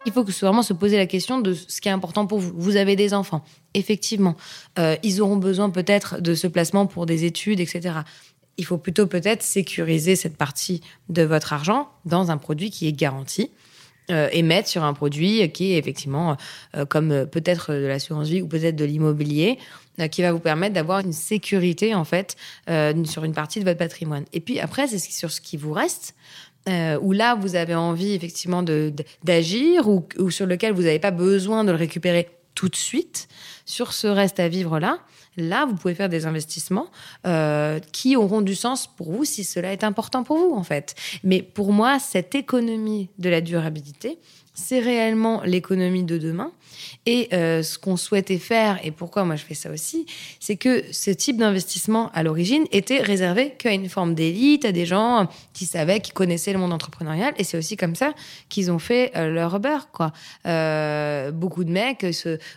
Il 0.07 0.13
faut 0.13 0.23
vraiment 0.23 0.63
se 0.63 0.73
poser 0.73 0.97
la 0.97 1.07
question 1.07 1.41
de 1.41 1.53
ce 1.53 1.81
qui 1.81 1.89
est 1.89 1.93
important 1.93 2.27
pour 2.27 2.39
vous. 2.39 2.53
Vous 2.57 2.77
avez 2.77 2.95
des 2.95 3.13
enfants, 3.13 3.43
effectivement. 3.75 4.37
Euh, 4.79 4.97
ils 5.03 5.21
auront 5.21 5.37
besoin 5.37 5.69
peut-être 5.69 6.21
de 6.21 6.35
ce 6.35 6.47
placement 6.47 6.87
pour 6.87 7.07
des 7.07 7.25
études, 7.25 7.59
etc. 7.59 7.97
Il 8.57 8.65
faut 8.65 8.79
plutôt 8.79 9.09
peut-être 9.09 9.43
sécuriser 9.43 10.15
cette 10.15 10.37
partie 10.37 10.81
de 11.09 11.23
votre 11.23 11.53
argent 11.53 11.89
dans 12.05 12.31
un 12.31 12.37
produit 12.37 12.71
qui 12.71 12.87
est 12.87 12.93
garanti 12.93 13.51
euh, 14.13 14.29
et 14.31 14.43
mettre 14.43 14.69
sur 14.69 14.85
un 14.85 14.95
produit 14.95 15.51
qui 15.51 15.73
est 15.73 15.79
effectivement 15.79 16.37
euh, 16.77 16.87
comme 16.87 17.27
peut-être 17.27 17.73
de 17.73 17.87
l'assurance 17.87 18.29
vie 18.29 18.43
ou 18.43 18.47
peut-être 18.47 18.77
de 18.77 18.85
l'immobilier 18.85 19.59
qui 20.11 20.23
va 20.23 20.33
vous 20.33 20.39
permettre 20.39 20.75
d'avoir 20.75 21.01
une 21.01 21.13
sécurité 21.13 21.95
en 21.95 22.05
fait 22.05 22.37
sur 23.05 23.25
une 23.25 23.33
partie 23.33 23.61
de 23.61 23.65
votre 23.65 23.79
patrimoine. 23.79 24.25
Et 24.33 24.41
puis 24.41 24.61
après, 24.61 24.87
c'est 24.87 24.99
sur 24.99 25.31
ce 25.31 25.41
qui 25.41 25.57
vous 25.57 25.73
reste. 25.73 26.15
où 26.69 27.13
là 27.13 27.35
vous 27.35 27.57
avez 27.57 27.75
envie 27.75 28.13
effectivement 28.13 28.63
d'agir 29.25 29.89
ou, 29.89 30.31
sur 30.31 30.47
lequel 30.47 30.73
vous 30.73 30.83
n'avez 30.83 30.99
pas 30.99 31.11
besoin 31.13 31.65
de 31.65 31.71
le 31.71 31.77
récupérer 31.77 32.29
tout 32.55 32.69
de 32.69 32.77
suite, 32.77 33.29
sur 33.65 33.93
ce 33.93 34.07
reste 34.07 34.41
à 34.41 34.49
vivre 34.49 34.79
là, 34.81 34.99
là, 35.37 35.67
vous 35.67 35.75
pouvez 35.75 35.95
faire 35.95 36.09
des 36.09 36.27
investissements 36.27 36.89
euh, 37.27 37.79
qui 37.93 38.17
auront 38.17 38.41
du 38.41 38.55
sens 38.55 38.87
pour 38.87 39.13
vous 39.13 39.25
si 39.25 39.45
cela 39.45 39.73
est 39.73 39.85
important 39.85 40.25
pour 40.25 40.39
vous, 40.39 40.55
en 40.55 40.63
fait. 40.63 40.95
Mais 41.23 41.43
pour 41.43 41.73
moi, 41.73 41.99
cette 41.99 42.35
économie 42.35 43.11
de 43.19 43.29
la 43.29 43.41
durabilité, 43.41 44.19
c'est 44.57 44.81
réellement 44.81 45.43
l'économie 45.45 46.03
de 46.03 46.19
demain. 46.19 46.51
Et 47.05 47.29
euh, 47.33 47.63
ce 47.63 47.79
qu'on 47.79 47.97
souhaitait 47.97 48.39
faire, 48.39 48.81
et 48.83 48.91
pourquoi 48.91 49.25
moi 49.25 49.37
je 49.37 49.45
fais 49.45 49.55
ça 49.55 49.71
aussi, 49.71 50.07
c'est 50.41 50.57
que 50.57 50.83
ce 50.91 51.11
type 51.11 51.37
d'investissement 51.37 52.11
à 52.13 52.23
l'origine 52.23 52.65
était 52.73 53.01
réservé 53.01 53.55
qu'à 53.59 53.73
une 53.73 53.89
forme 53.89 54.15
d'élite, 54.15 54.65
à 54.65 54.73
des 54.73 54.87
gens 54.87 55.29
qui 55.53 55.67
savaient, 55.67 56.01
qui 56.01 56.11
connaissaient 56.11 56.53
le 56.53 56.59
monde 56.59 56.73
entrepreneurial. 56.73 57.35
Et 57.39 57.45
c'est 57.45 57.59
aussi 57.59 57.77
comme 57.77 57.95
ça 57.95 58.13
qu'ils 58.49 58.73
ont 58.73 58.79
fait 58.79 59.13
euh, 59.15 59.31
leur 59.31 59.61
beurre, 59.61 59.91
quoi. 59.93 60.13
Euh, 60.47 61.31
beaucoup 61.31 61.63
de 61.63 61.71
mecs, 61.71 62.05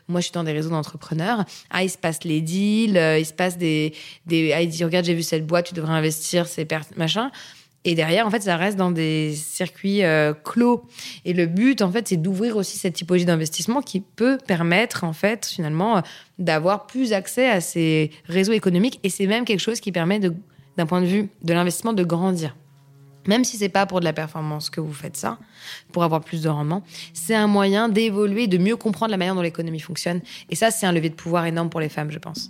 moi 0.07 0.19
je 0.21 0.25
suis 0.25 0.33
dans 0.33 0.43
des 0.43 0.53
réseaux 0.53 0.69
d'entrepreneurs, 0.69 1.43
ah 1.69 1.83
il 1.83 1.89
se 1.89 1.97
passe 1.97 2.23
les 2.23 2.41
deals, 2.41 2.99
il 3.19 3.25
se 3.25 3.33
passe 3.33 3.57
des, 3.57 3.93
des 4.25 4.53
ah 4.53 4.61
il 4.61 4.69
dit 4.69 4.83
regarde 4.83 5.05
j'ai 5.05 5.13
vu 5.13 5.23
cette 5.23 5.45
boîte, 5.45 5.67
tu 5.67 5.73
devrais 5.73 5.93
investir, 5.93 6.47
c'est 6.47 6.67
machin. 6.95 7.29
Et 7.85 7.95
derrière, 7.95 8.27
en 8.27 8.29
fait, 8.29 8.41
ça 8.41 8.57
reste 8.57 8.77
dans 8.77 8.91
des 8.91 9.33
circuits 9.35 10.03
euh, 10.03 10.33
clos. 10.33 10.83
Et 11.23 11.33
le 11.33 11.45
but, 11.45 11.81
en 11.81 11.91
fait, 11.91 12.07
c'est 12.09 12.17
d'ouvrir 12.17 12.57
aussi 12.57 12.77
cette 12.77 12.93
typologie 12.93 13.25
d'investissement 13.25 13.81
qui 13.81 14.01
peut 14.01 14.37
permettre, 14.45 15.05
en 15.05 15.13
fait, 15.13 15.45
finalement, 15.45 15.97
euh, 15.97 16.01
d'avoir 16.39 16.87
plus 16.87 17.13
accès 17.13 17.49
à 17.49 17.61
ces 17.61 18.11
réseaux 18.25 18.51
économiques. 18.51 18.99
Et 19.03 19.09
c'est 19.09 19.27
même 19.27 19.45
quelque 19.45 19.61
chose 19.61 19.79
qui 19.79 19.93
permet, 19.93 20.19
d'un 20.19 20.85
point 20.85 21.01
de 21.01 21.05
vue 21.05 21.29
de 21.41 21.53
l'investissement, 21.53 21.93
de 21.93 22.03
grandir. 22.03 22.55
Même 23.27 23.45
si 23.45 23.57
c'est 23.57 23.69
pas 23.69 23.85
pour 23.85 23.99
de 24.01 24.05
la 24.05 24.13
performance 24.13 24.69
que 24.69 24.81
vous 24.81 24.93
faites 24.93 25.15
ça, 25.15 25.37
pour 25.93 26.03
avoir 26.03 26.21
plus 26.21 26.41
de 26.41 26.49
rendement, 26.49 26.83
c'est 27.13 27.35
un 27.35 27.47
moyen 27.47 27.87
d'évoluer, 27.87 28.47
de 28.47 28.57
mieux 28.57 28.75
comprendre 28.75 29.11
la 29.11 29.17
manière 29.17 29.35
dont 29.35 29.41
l'économie 29.41 29.79
fonctionne. 29.79 30.21
Et 30.49 30.55
ça, 30.55 30.71
c'est 30.71 30.85
un 30.85 30.91
levier 30.91 31.09
de 31.09 31.15
pouvoir 31.15 31.45
énorme 31.45 31.69
pour 31.69 31.79
les 31.79 31.89
femmes, 31.89 32.11
je 32.11 32.19
pense. 32.19 32.49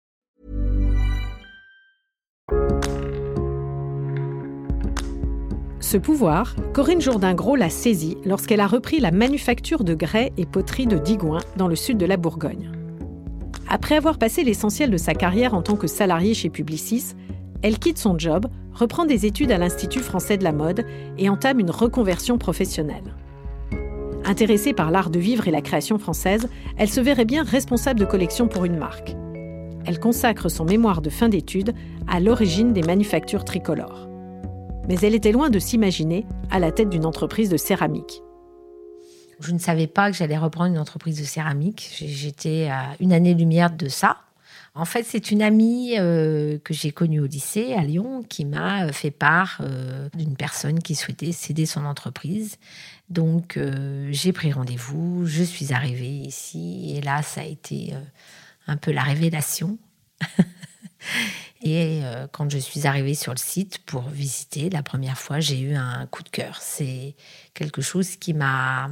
Ce 5.81 5.97
pouvoir, 5.97 6.55
Corinne 6.73 7.01
Jourdain-Gros 7.01 7.55
l'a 7.55 7.71
saisi 7.71 8.15
lorsqu'elle 8.23 8.59
a 8.59 8.67
repris 8.67 8.99
la 8.99 9.09
manufacture 9.09 9.83
de 9.83 9.95
grès 9.95 10.31
et 10.37 10.45
poterie 10.45 10.85
de 10.85 10.99
Digoin 10.99 11.39
dans 11.57 11.67
le 11.67 11.75
sud 11.75 11.97
de 11.97 12.05
la 12.05 12.17
Bourgogne. 12.17 12.71
Après 13.67 13.95
avoir 13.95 14.19
passé 14.19 14.43
l'essentiel 14.43 14.91
de 14.91 14.97
sa 14.97 15.15
carrière 15.15 15.55
en 15.55 15.63
tant 15.63 15.75
que 15.75 15.87
salariée 15.87 16.35
chez 16.35 16.49
Publicis, 16.49 17.15
elle 17.63 17.79
quitte 17.79 17.97
son 17.97 18.17
job, 18.17 18.45
reprend 18.73 19.05
des 19.05 19.25
études 19.25 19.51
à 19.51 19.57
l'Institut 19.57 20.01
français 20.01 20.37
de 20.37 20.43
la 20.43 20.51
mode 20.51 20.85
et 21.17 21.29
entame 21.29 21.59
une 21.59 21.71
reconversion 21.71 22.37
professionnelle. 22.37 23.15
Intéressée 24.23 24.73
par 24.73 24.91
l'art 24.91 25.09
de 25.09 25.19
vivre 25.19 25.47
et 25.47 25.51
la 25.51 25.61
création 25.61 25.97
française, 25.97 26.47
elle 26.77 26.89
se 26.89 27.01
verrait 27.01 27.25
bien 27.25 27.43
responsable 27.43 27.99
de 27.99 28.05
collection 28.05 28.47
pour 28.47 28.65
une 28.65 28.77
marque. 28.77 29.15
Elle 29.85 29.99
consacre 29.99 30.47
son 30.47 30.63
mémoire 30.63 31.01
de 31.01 31.09
fin 31.09 31.27
d'études 31.27 31.73
à 32.07 32.19
l'origine 32.19 32.71
des 32.71 32.83
manufactures 32.83 33.45
tricolores 33.45 34.10
mais 34.87 34.95
elle 35.01 35.15
était 35.15 35.31
loin 35.31 35.49
de 35.49 35.59
s'imaginer 35.59 36.25
à 36.49 36.59
la 36.59 36.71
tête 36.71 36.89
d'une 36.89 37.05
entreprise 37.05 37.49
de 37.49 37.57
céramique. 37.57 38.21
Je 39.39 39.51
ne 39.51 39.59
savais 39.59 39.87
pas 39.87 40.11
que 40.11 40.17
j'allais 40.17 40.37
reprendre 40.37 40.71
une 40.71 40.79
entreprise 40.79 41.19
de 41.19 41.23
céramique. 41.23 41.89
J'étais 41.97 42.69
à 42.69 42.95
une 42.99 43.11
année-lumière 43.11 43.71
de 43.71 43.87
ça. 43.87 44.17
En 44.73 44.85
fait, 44.85 45.03
c'est 45.03 45.31
une 45.31 45.41
amie 45.41 45.95
euh, 45.99 46.57
que 46.63 46.73
j'ai 46.73 46.91
connue 46.91 47.19
au 47.19 47.25
lycée 47.25 47.73
à 47.73 47.83
Lyon 47.83 48.23
qui 48.23 48.45
m'a 48.45 48.85
euh, 48.85 48.93
fait 48.93 49.11
part 49.11 49.57
euh, 49.59 50.07
d'une 50.13 50.37
personne 50.37 50.79
qui 50.79 50.95
souhaitait 50.95 51.33
céder 51.33 51.65
son 51.65 51.83
entreprise. 51.85 52.57
Donc, 53.09 53.59
j'ai 54.11 54.31
pris 54.31 54.53
rendez-vous, 54.53 55.25
je 55.25 55.43
suis 55.43 55.73
arrivée 55.73 56.07
ici 56.07 56.95
et 56.95 57.01
là, 57.01 57.21
ça 57.21 57.41
a 57.41 57.43
été 57.43 57.93
un 58.67 58.77
peu 58.77 58.93
la 58.93 59.03
révélation. 59.03 59.77
et 61.63 62.01
quand 62.31 62.49
je 62.49 62.57
suis 62.57 62.87
arrivée 62.87 63.15
sur 63.15 63.33
le 63.33 63.39
site 63.39 63.79
pour 63.85 64.03
visiter 64.09 64.69
la 64.69 64.83
première 64.83 65.17
fois, 65.17 65.39
j'ai 65.39 65.59
eu 65.59 65.75
un 65.75 66.05
coup 66.07 66.23
de 66.23 66.29
cœur. 66.29 66.57
C'est 66.61 67.15
quelque 67.53 67.81
chose 67.81 68.15
qui 68.15 68.33
m'a 68.33 68.89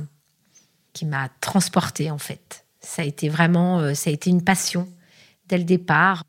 qui 0.93 1.05
m'a 1.05 1.29
transportée 1.41 2.11
en 2.11 2.17
fait. 2.17 2.65
Ça 2.81 3.01
a 3.01 3.05
été 3.05 3.29
vraiment, 3.29 3.93
ça 3.93 4.09
a 4.09 4.13
été 4.13 4.29
une 4.29 4.43
passion 4.43 4.87
dès 5.47 5.57
le 5.57 5.63
départ. 5.63 6.23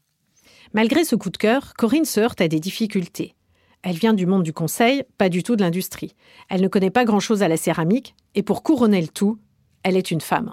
Malgré 0.72 1.04
ce 1.04 1.16
coup 1.16 1.30
de 1.30 1.36
cœur, 1.36 1.74
Corinne 1.74 2.04
se 2.04 2.20
heurte 2.20 2.40
à 2.40 2.48
des 2.48 2.60
difficultés. 2.60 3.34
Elle 3.82 3.96
vient 3.96 4.14
du 4.14 4.26
monde 4.26 4.42
du 4.42 4.52
conseil, 4.52 5.04
pas 5.18 5.28
du 5.28 5.42
tout 5.42 5.56
de 5.56 5.62
l'industrie. 5.62 6.14
Elle 6.48 6.60
ne 6.60 6.68
connaît 6.68 6.90
pas 6.90 7.04
grand-chose 7.04 7.42
à 7.42 7.48
la 7.48 7.56
céramique, 7.56 8.14
et 8.34 8.42
pour 8.42 8.62
couronner 8.62 9.00
le 9.00 9.08
tout, 9.08 9.38
elle 9.82 9.96
est 9.96 10.10
une 10.10 10.20
femme. 10.20 10.52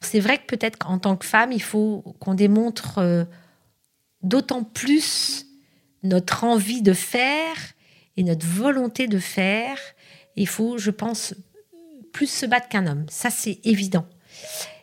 C'est 0.00 0.20
vrai 0.20 0.38
que 0.38 0.46
peut-être 0.46 0.78
qu'en 0.78 0.98
tant 0.98 1.16
que 1.16 1.24
femme, 1.24 1.52
il 1.52 1.62
faut 1.62 2.02
qu'on 2.20 2.34
démontre 2.34 2.98
euh, 2.98 3.24
d'autant 4.26 4.64
plus 4.64 5.46
notre 6.02 6.44
envie 6.44 6.82
de 6.82 6.92
faire 6.92 7.56
et 8.16 8.22
notre 8.22 8.46
volonté 8.46 9.06
de 9.08 9.18
faire. 9.18 9.78
Il 10.36 10.48
faut, 10.48 10.78
je 10.78 10.90
pense, 10.90 11.34
plus 12.12 12.30
se 12.30 12.46
battre 12.46 12.68
qu'un 12.68 12.86
homme. 12.86 13.06
Ça, 13.08 13.30
c'est 13.30 13.60
évident. 13.64 14.06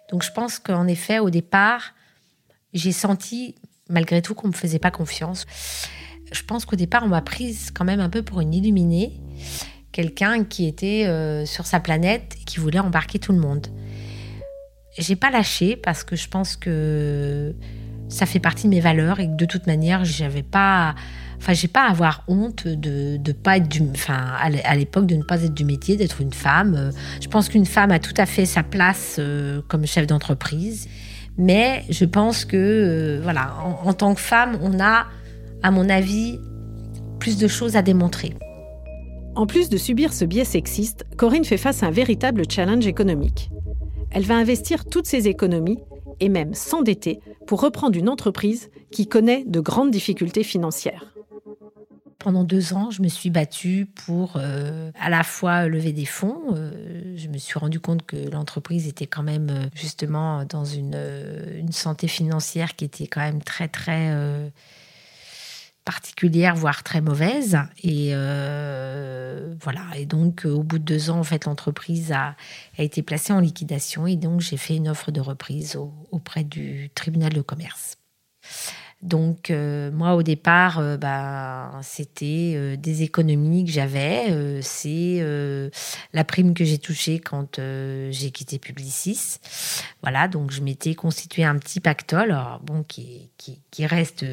Donc 0.09 0.23
je 0.23 0.31
pense 0.31 0.59
qu'en 0.59 0.87
effet, 0.87 1.19
au 1.19 1.29
départ, 1.29 1.93
j'ai 2.73 2.91
senti 2.91 3.55
malgré 3.89 4.21
tout 4.21 4.33
qu'on 4.33 4.47
me 4.47 4.53
faisait 4.53 4.79
pas 4.79 4.91
confiance. 4.91 5.45
Je 6.31 6.43
pense 6.43 6.65
qu'au 6.65 6.75
départ, 6.75 7.03
on 7.03 7.09
m'a 7.09 7.21
prise 7.21 7.69
quand 7.71 7.85
même 7.85 7.99
un 7.99 8.09
peu 8.09 8.23
pour 8.23 8.39
une 8.41 8.53
illuminée, 8.53 9.19
quelqu'un 9.91 10.43
qui 10.43 10.67
était 10.67 11.05
euh, 11.05 11.45
sur 11.45 11.65
sa 11.65 11.79
planète 11.79 12.35
et 12.41 12.43
qui 12.45 12.59
voulait 12.59 12.79
embarquer 12.79 13.19
tout 13.19 13.33
le 13.33 13.39
monde. 13.39 13.67
J'ai 14.97 15.15
pas 15.15 15.31
lâché 15.31 15.75
parce 15.75 16.03
que 16.03 16.15
je 16.15 16.27
pense 16.27 16.55
que 16.55 17.55
ça 18.09 18.25
fait 18.25 18.39
partie 18.39 18.65
de 18.65 18.69
mes 18.69 18.79
valeurs 18.79 19.19
et 19.19 19.27
de 19.27 19.45
toute 19.45 19.67
manière, 19.67 20.05
j'avais 20.05 20.43
pas 20.43 20.95
enfin 21.39 21.53
j'ai 21.53 21.67
pas 21.67 21.87
à 21.87 21.89
avoir 21.89 22.23
honte 22.27 22.67
de 22.67 23.17
de 23.17 23.31
pas 23.31 23.57
être 23.57 23.67
du 23.67 23.81
enfin 23.91 24.33
à 24.39 24.75
l'époque 24.75 25.07
de 25.07 25.15
ne 25.15 25.23
pas 25.23 25.43
être 25.43 25.53
du 25.53 25.65
métier 25.65 25.97
d'être 25.97 26.21
une 26.21 26.31
femme 26.31 26.91
je 27.19 27.27
pense 27.27 27.49
qu'une 27.49 27.65
femme 27.65 27.91
a 27.91 27.99
tout 27.99 28.13
à 28.15 28.25
fait 28.25 28.45
sa 28.45 28.63
place 28.63 29.17
euh, 29.19 29.61
comme 29.67 29.85
chef 29.85 30.07
d'entreprise 30.07 30.87
mais 31.37 31.83
je 31.89 32.05
pense 32.05 32.45
que, 32.45 32.57
euh, 32.57 33.19
voilà, 33.23 33.55
en, 33.83 33.93
tant 33.93 34.13
que 34.13 34.21
femme, 34.21 34.57
on 34.61 34.79
a, 34.79 35.07
à 35.63 35.71
mon 35.71 35.89
avis, 35.89 36.39
plus 37.19 37.37
de 37.37 37.47
choses 37.47 37.75
à 37.75 37.81
démontrer. 37.81 38.33
En 39.35 39.47
plus 39.47 39.69
de 39.69 39.77
subir 39.77 40.13
ce 40.13 40.25
biais 40.25 40.45
sexiste, 40.45 41.05
Corinne 41.17 41.43
fait 41.45 41.57
face 41.57 41.81
à 41.81 41.87
un 41.87 41.91
véritable 41.91 42.43
challenge 42.49 42.85
économique. 42.85 43.49
Elle 44.11 44.23
va 44.23 44.35
investir 44.35 44.85
toutes 44.85 45.07
ses 45.07 45.27
économies 45.27 45.79
et 46.19 46.29
même 46.29 46.53
s'endetter 46.53 47.19
pour 47.47 47.61
reprendre 47.61 47.97
une 47.97 48.09
entreprise 48.09 48.69
qui 48.91 49.07
connaît 49.07 49.43
de 49.45 49.59
grandes 49.59 49.91
difficultés 49.91 50.43
financières. 50.43 51.13
Pendant 52.19 52.45
deux 52.45 52.73
ans, 52.73 52.89
je 52.89 53.01
me 53.01 53.09
suis 53.09 53.29
battue 53.29 53.85
pour 54.05 54.37
euh, 54.37 54.91
à 54.97 55.09
la 55.09 55.23
fois 55.23 55.67
lever 55.67 55.91
des 55.91 56.05
fonds. 56.05 56.41
Euh, 56.53 57.13
je 57.17 57.27
me 57.27 57.37
suis 57.37 57.59
rendu 57.59 57.81
compte 57.81 58.05
que 58.05 58.15
l'entreprise 58.31 58.87
était 58.87 59.07
quand 59.07 59.23
même 59.23 59.49
euh, 59.49 59.67
justement 59.75 60.45
dans 60.45 60.63
une, 60.63 60.97
une, 61.57 61.73
santé 61.73 62.07
financière 62.07 62.77
qui 62.77 62.85
était 62.85 63.07
quand 63.07 63.19
même 63.19 63.41
très 63.41 63.67
très 63.67 64.15
particulière, 65.85 66.55
voire 66.55 66.83
très 66.83 67.01
mauvaise. 67.01 67.57
Et 67.83 68.13
voilà. 69.61 69.85
Et 69.95 70.05
donc, 70.05 70.45
au 70.45 70.63
bout 70.63 70.79
de 70.79 70.83
deux 70.83 71.09
ans, 71.09 71.19
en 71.19 71.23
fait, 71.23 71.45
l'entreprise 71.45 72.11
a, 72.11 72.35
a, 72.77 72.83
été 72.83 73.01
placée 73.01 73.33
en 73.33 73.39
liquidation. 73.39 74.07
Et 74.07 74.15
donc, 74.15 74.41
j'ai 74.41 74.57
fait 74.57 74.75
une 74.75 74.89
offre 74.89 75.11
de 75.11 75.21
reprise 75.21 75.77
auprès 76.11 76.43
du 76.43 76.89
tribunal 76.95 77.33
de 77.33 77.41
commerce. 77.41 77.97
Donc 79.03 79.51
euh, 79.51 79.91
moi 79.91 80.15
au 80.15 80.23
départ, 80.23 80.79
euh, 80.79 80.95
bah, 80.95 81.71
c'était 81.81 82.53
euh, 82.55 82.77
des 82.77 83.03
économies 83.03 83.65
que 83.65 83.71
j'avais. 83.71 84.61
c'est 84.61 85.21
la 86.13 86.23
prime 86.23 86.53
que 86.53 86.63
j'ai 86.63 86.77
touchée 86.77 87.19
quand 87.19 87.59
j'ai 87.59 88.31
quitté 88.31 88.59
Publicis. 88.59 89.39
Voilà, 90.01 90.27
donc 90.27 90.51
je 90.51 90.61
m'étais 90.61 90.95
constitué 90.95 91.43
un 91.43 91.57
petit 91.57 91.81
pactole, 91.81 92.35
bon, 92.63 92.83
qui, 92.83 93.29
qui, 93.37 93.85
reste 93.85 94.25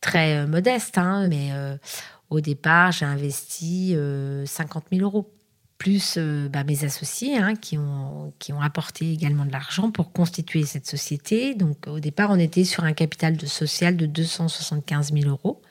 très 0.00 0.46
modeste, 0.46 0.98
hein, 0.98 1.28
mais 1.28 1.50
au 2.30 2.40
départ 2.40 2.90
j'ai 2.92 3.04
investi 3.04 3.96
50 4.46 4.86
000 4.90 5.02
euros 5.02 5.30
plus 5.78 6.16
euh, 6.18 6.48
bah, 6.48 6.64
mes 6.64 6.84
associés 6.84 7.38
hein, 7.38 7.54
qui, 7.54 7.78
ont, 7.78 8.32
qui 8.38 8.52
ont 8.52 8.60
apporté 8.60 9.12
également 9.12 9.46
de 9.46 9.52
l'argent 9.52 9.90
pour 9.90 10.12
constituer 10.12 10.64
cette 10.64 10.86
société. 10.86 11.54
Donc 11.54 11.86
au 11.86 12.00
départ, 12.00 12.30
on 12.30 12.38
était 12.38 12.64
sur 12.64 12.84
un 12.84 12.92
capital 12.92 13.36
de 13.36 13.46
social 13.46 13.96
de 13.96 14.06
275 14.06 15.12
000 15.12 15.30
euros. 15.30 15.62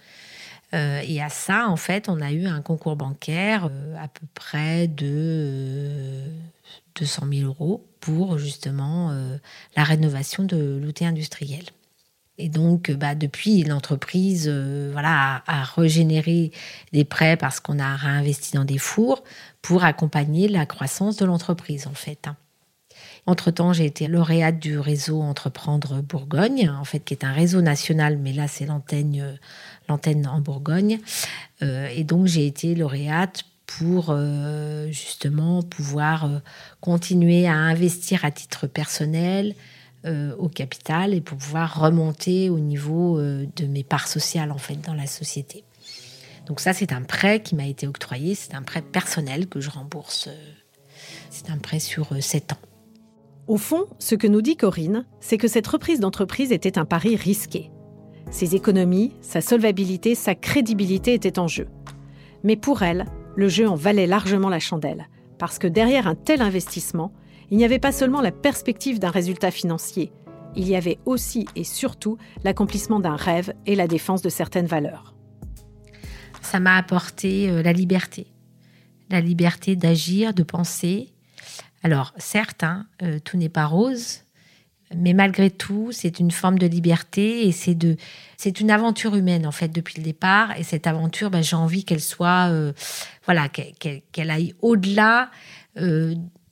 Euh, 0.73 1.01
et 1.05 1.21
à 1.21 1.29
ça, 1.29 1.67
en 1.67 1.77
fait, 1.77 2.09
on 2.09 2.19
a 2.21 2.31
eu 2.31 2.45
un 2.45 2.61
concours 2.61 2.95
bancaire 2.95 3.69
euh, 3.69 3.95
à 3.97 4.07
peu 4.07 4.25
près 4.33 4.87
de 4.87 6.23
200 6.95 7.27
000 7.31 7.47
euros 7.47 7.85
pour 7.99 8.37
justement 8.37 9.11
la 9.75 9.83
rénovation 9.83 10.43
de 10.43 10.79
l'outil 10.81 11.05
industriel. 11.05 11.63
Et 12.37 12.49
donc, 12.49 12.91
bah, 12.91 13.15
depuis, 13.15 13.63
l'entreprise 13.63 14.47
voilà, 14.47 15.41
a, 15.47 15.61
a, 15.61 15.63
régénéré 15.63 16.51
des 16.93 17.03
prêts 17.03 17.35
parce 17.35 17.59
qu'on 17.59 17.79
a 17.79 17.95
réinvesti 17.95 18.53
dans 18.53 18.65
des 18.65 18.77
fours 18.77 19.23
pour 19.61 19.83
accompagner 19.83 20.47
la 20.47 20.65
croissance 20.65 21.17
de 21.17 21.25
l'entreprise, 21.25 21.87
en 21.87 21.93
fait. 21.93 22.27
Hein. 22.27 22.35
Entre-temps, 23.27 23.73
j'ai 23.73 23.85
été 23.85 24.07
lauréate 24.07 24.57
du 24.57 24.79
réseau 24.79 25.21
Entreprendre 25.21 26.01
Bourgogne, 26.01 26.69
en 26.69 26.85
fait, 26.85 26.99
qui 26.99 27.13
est 27.13 27.25
un 27.25 27.33
réseau 27.33 27.61
national, 27.61 28.17
mais 28.17 28.31
là, 28.31 28.47
c'est 28.47 28.65
l'antenne, 28.65 29.19
euh, 29.19 29.33
l'antenne 29.89 30.25
en 30.27 30.39
Bourgogne. 30.39 30.99
Euh, 31.61 31.89
et 31.93 32.05
donc, 32.05 32.27
j'ai 32.27 32.47
été 32.47 32.73
lauréate 32.73 33.43
pour 33.65 34.11
euh, 34.11 34.87
justement 34.91 35.61
pouvoir 35.61 36.29
continuer 36.79 37.47
à 37.47 37.53
investir 37.55 38.23
à 38.23 38.31
titre 38.31 38.65
personnel 38.65 39.55
au 40.37 40.47
capital 40.47 41.13
et 41.13 41.21
pour 41.21 41.37
pouvoir 41.37 41.81
remonter 41.81 42.49
au 42.49 42.59
niveau 42.59 43.19
de 43.21 43.65
mes 43.65 43.83
parts 43.83 44.07
sociales, 44.07 44.51
en 44.51 44.57
fait, 44.57 44.75
dans 44.81 44.93
la 44.93 45.07
société. 45.07 45.63
Donc 46.47 46.61
ça, 46.61 46.71
c'est 46.71 46.93
un 46.93 47.01
prêt 47.01 47.41
qui 47.41 47.55
m'a 47.55 47.67
été 47.67 47.87
octroyé, 47.87 48.33
c'est 48.33 48.55
un 48.55 48.63
prêt 48.63 48.81
personnel 48.81 49.47
que 49.47 49.59
je 49.59 49.69
rembourse. 49.69 50.27
Euh, 50.27 50.51
c'est 51.29 51.49
un 51.49 51.57
prêt 51.57 51.79
sur 51.79 52.07
7 52.19 52.51
euh, 52.51 52.55
ans. 52.55 52.57
Au 53.47 53.57
fond, 53.57 53.85
ce 53.99 54.15
que 54.15 54.27
nous 54.27 54.41
dit 54.41 54.55
Corinne, 54.55 55.05
c'est 55.19 55.37
que 55.37 55.49
cette 55.49 55.67
reprise 55.67 55.99
d'entreprise 55.99 56.53
était 56.53 56.77
un 56.77 56.85
pari 56.85 57.17
risqué. 57.17 57.69
Ses 58.31 58.55
économies, 58.55 59.13
sa 59.21 59.41
solvabilité, 59.41 60.15
sa 60.15 60.35
crédibilité 60.35 61.13
étaient 61.13 61.39
en 61.39 61.47
jeu. 61.47 61.67
Mais 62.43 62.55
pour 62.55 62.81
elle, 62.81 63.05
le 63.35 63.49
jeu 63.49 63.67
en 63.67 63.75
valait 63.75 64.07
largement 64.07 64.49
la 64.49 64.59
chandelle, 64.59 65.09
parce 65.37 65.59
que 65.59 65.67
derrière 65.67 66.07
un 66.07 66.15
tel 66.15 66.41
investissement, 66.41 67.11
il 67.51 67.57
n'y 67.57 67.65
avait 67.65 67.79
pas 67.79 67.91
seulement 67.91 68.21
la 68.21 68.31
perspective 68.31 68.99
d'un 68.99 69.11
résultat 69.11 69.51
financier, 69.51 70.11
il 70.55 70.67
y 70.67 70.75
avait 70.75 70.99
aussi 71.05 71.45
et 71.55 71.63
surtout 71.63 72.17
l'accomplissement 72.43 72.99
d'un 72.99 73.15
rêve 73.15 73.53
et 73.65 73.75
la 73.75 73.87
défense 73.87 74.21
de 74.21 74.29
certaines 74.29 74.65
valeurs 74.65 75.13
ça 76.47 76.59
m'a 76.59 76.77
apporté 76.77 77.49
euh, 77.49 77.61
la 77.61 77.73
liberté. 77.73 78.27
La 79.09 79.21
liberté 79.21 79.75
d'agir, 79.75 80.33
de 80.33 80.43
penser. 80.43 81.13
Alors, 81.83 82.13
certes, 82.17 82.63
hein, 82.63 82.87
euh, 83.03 83.19
tout 83.23 83.37
n'est 83.37 83.49
pas 83.49 83.65
rose, 83.65 84.21
mais 84.95 85.13
malgré 85.13 85.49
tout, 85.49 85.89
c'est 85.91 86.19
une 86.19 86.31
forme 86.31 86.57
de 86.57 86.67
liberté 86.67 87.47
et 87.47 87.51
c'est 87.51 87.75
de, 87.75 87.97
c'est 88.37 88.59
une 88.61 88.71
aventure 88.71 89.15
humaine 89.15 89.45
en 89.45 89.51
fait 89.51 89.67
depuis 89.67 89.97
le 89.97 90.03
départ. 90.03 90.57
Et 90.57 90.63
cette 90.63 90.87
aventure, 90.87 91.29
ben, 91.29 91.43
j'ai 91.43 91.55
envie 91.55 91.83
qu'elle 91.83 92.01
soit, 92.01 92.49
euh, 92.49 92.73
voilà, 93.25 93.49
qu'elle, 93.49 94.31
aille 94.31 94.53
au-delà 94.61 95.29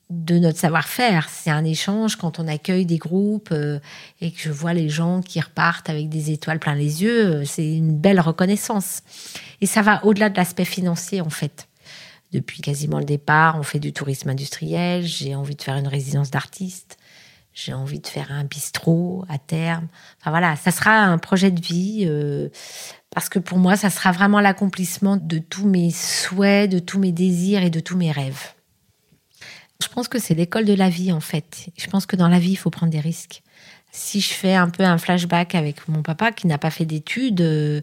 de 0.10 0.38
notre 0.38 0.60
savoir-faire. 0.60 1.30
C'est 1.30 1.50
un 1.50 1.66
échange 1.66 2.16
quand 2.16 2.40
on 2.40 2.48
accueille 2.48 2.86
des 2.86 2.98
groupes 2.98 3.54
et 4.22 4.32
que 4.32 4.40
je 4.40 4.52
vois 4.52 4.74
les 4.74 4.90
gens 4.90 5.22
qui 5.22 5.42
repartent 5.42 5.90
avec 5.90 6.10
des 6.10 6.32
étoiles 6.32 6.60
plein 6.60 6.76
les 6.76 7.02
yeux. 7.02 7.44
c'est 7.46 7.76
une 7.76 7.98
belle 7.98 8.20
reconnaissance. 8.20 9.02
Et 9.62 9.66
ça 9.66 9.82
va 9.82 10.06
au-delà 10.06 10.30
de 10.30 10.38
l'aspect 10.38 10.66
financier, 10.66 11.22
en 11.22 11.30
fait. 11.30 11.68
Depuis 12.32 12.62
quasiment 12.62 13.00
le 13.00 13.06
départ, 13.06 13.58
on 13.58 13.64
fait 13.64 13.80
du 13.80 13.94
tourisme 13.94 14.30
industriel. 14.30 15.04
J'ai 15.06 15.36
envie 15.36 15.56
de 15.56 15.62
faire 15.62 15.78
une 15.78 15.88
résidence 15.88 16.32
d'artiste. 16.32 16.98
J'ai 17.54 17.74
envie 17.74 18.02
de 18.02 18.08
faire 18.08 18.32
un 18.32 18.44
bistrot 18.44 19.24
à 19.30 19.38
terme. 19.38 19.88
Enfin 20.20 20.32
voilà, 20.32 20.58
ça 20.58 20.72
sera 20.72 21.04
un 21.04 21.18
projet 21.18 21.52
de 21.52 21.62
vie 21.62 22.04
euh, 22.06 22.50
parce 23.12 23.30
que 23.30 23.40
pour 23.40 23.58
moi, 23.58 23.78
ça 23.78 23.90
sera 23.90 24.12
vraiment 24.12 24.42
l'accomplissement 24.42 25.16
de 25.16 25.38
tous 25.38 25.66
mes 25.66 25.92
souhaits, 25.92 26.70
de 26.70 26.80
tous 26.80 27.00
mes 27.00 27.14
désirs 27.14 27.64
et 27.64 27.70
de 27.70 27.80
tous 27.80 27.96
mes 27.96 28.12
rêves. 28.12 28.55
Je 29.82 29.88
pense 29.90 30.08
que 30.08 30.20
c'est 30.20 30.34
l'école 30.34 30.66
de 30.66 30.74
la 30.74 30.90
vie 30.90 31.12
en 31.12 31.20
fait. 31.20 31.68
Je 31.78 31.88
pense 31.88 32.06
que 32.06 32.16
dans 32.16 32.28
la 32.28 32.40
vie, 32.40 32.52
il 32.52 32.56
faut 32.56 32.70
prendre 32.70 32.92
des 32.92 33.00
risques. 33.00 33.42
Si 33.92 34.20
je 34.20 34.34
fais 34.34 34.54
un 34.54 34.70
peu 34.70 34.84
un 34.84 34.98
flashback 34.98 35.56
avec 35.56 35.88
mon 35.88 36.02
papa 36.02 36.34
qui 36.34 36.48
n'a 36.48 36.58
pas 36.58 36.70
fait 36.70 36.84
d'études, 36.84 37.40
euh, 37.40 37.80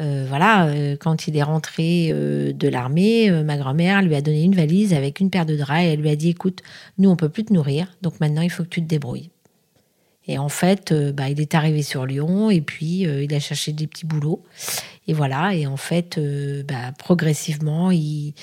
euh, 0.00 0.24
voilà, 0.28 0.66
euh, 0.66 0.96
quand 0.96 1.26
il 1.26 1.36
est 1.36 1.42
rentré 1.42 2.12
de 2.12 2.68
l'armée, 2.68 3.30
ma 3.42 3.56
grand-mère 3.56 4.00
lui 4.02 4.14
a 4.14 4.22
donné 4.22 4.44
une 4.44 4.54
valise 4.54 4.94
avec 4.94 5.18
une 5.18 5.28
paire 5.28 5.46
de 5.46 5.56
draps 5.56 5.82
et 5.82 5.86
elle 5.86 6.00
lui 6.00 6.10
a 6.10 6.14
dit 6.14 6.30
"Écoute, 6.30 6.62
nous 6.98 7.10
on 7.10 7.16
peut 7.16 7.28
plus 7.28 7.44
te 7.44 7.52
nourrir, 7.52 7.88
donc 8.00 8.20
maintenant 8.20 8.42
il 8.42 8.50
faut 8.50 8.62
que 8.62 8.68
tu 8.68 8.80
te 8.80 8.86
débrouilles." 8.86 9.30
Et 10.28 10.38
en 10.38 10.48
fait, 10.48 10.92
bah, 10.92 11.28
il 11.28 11.40
est 11.40 11.56
arrivé 11.56 11.82
sur 11.82 12.06
Lyon 12.06 12.50
et 12.50 12.60
puis 12.60 13.00
il 13.00 13.34
a 13.34 13.40
cherché 13.40 13.72
des 13.72 13.88
petits 13.88 14.06
boulots. 14.06 14.44
Et 15.08 15.12
voilà, 15.12 15.54
et 15.54 15.66
en 15.66 15.76
fait, 15.76 16.20
bah, 16.68 16.92
progressivement, 16.96 17.90
il, 17.90 18.34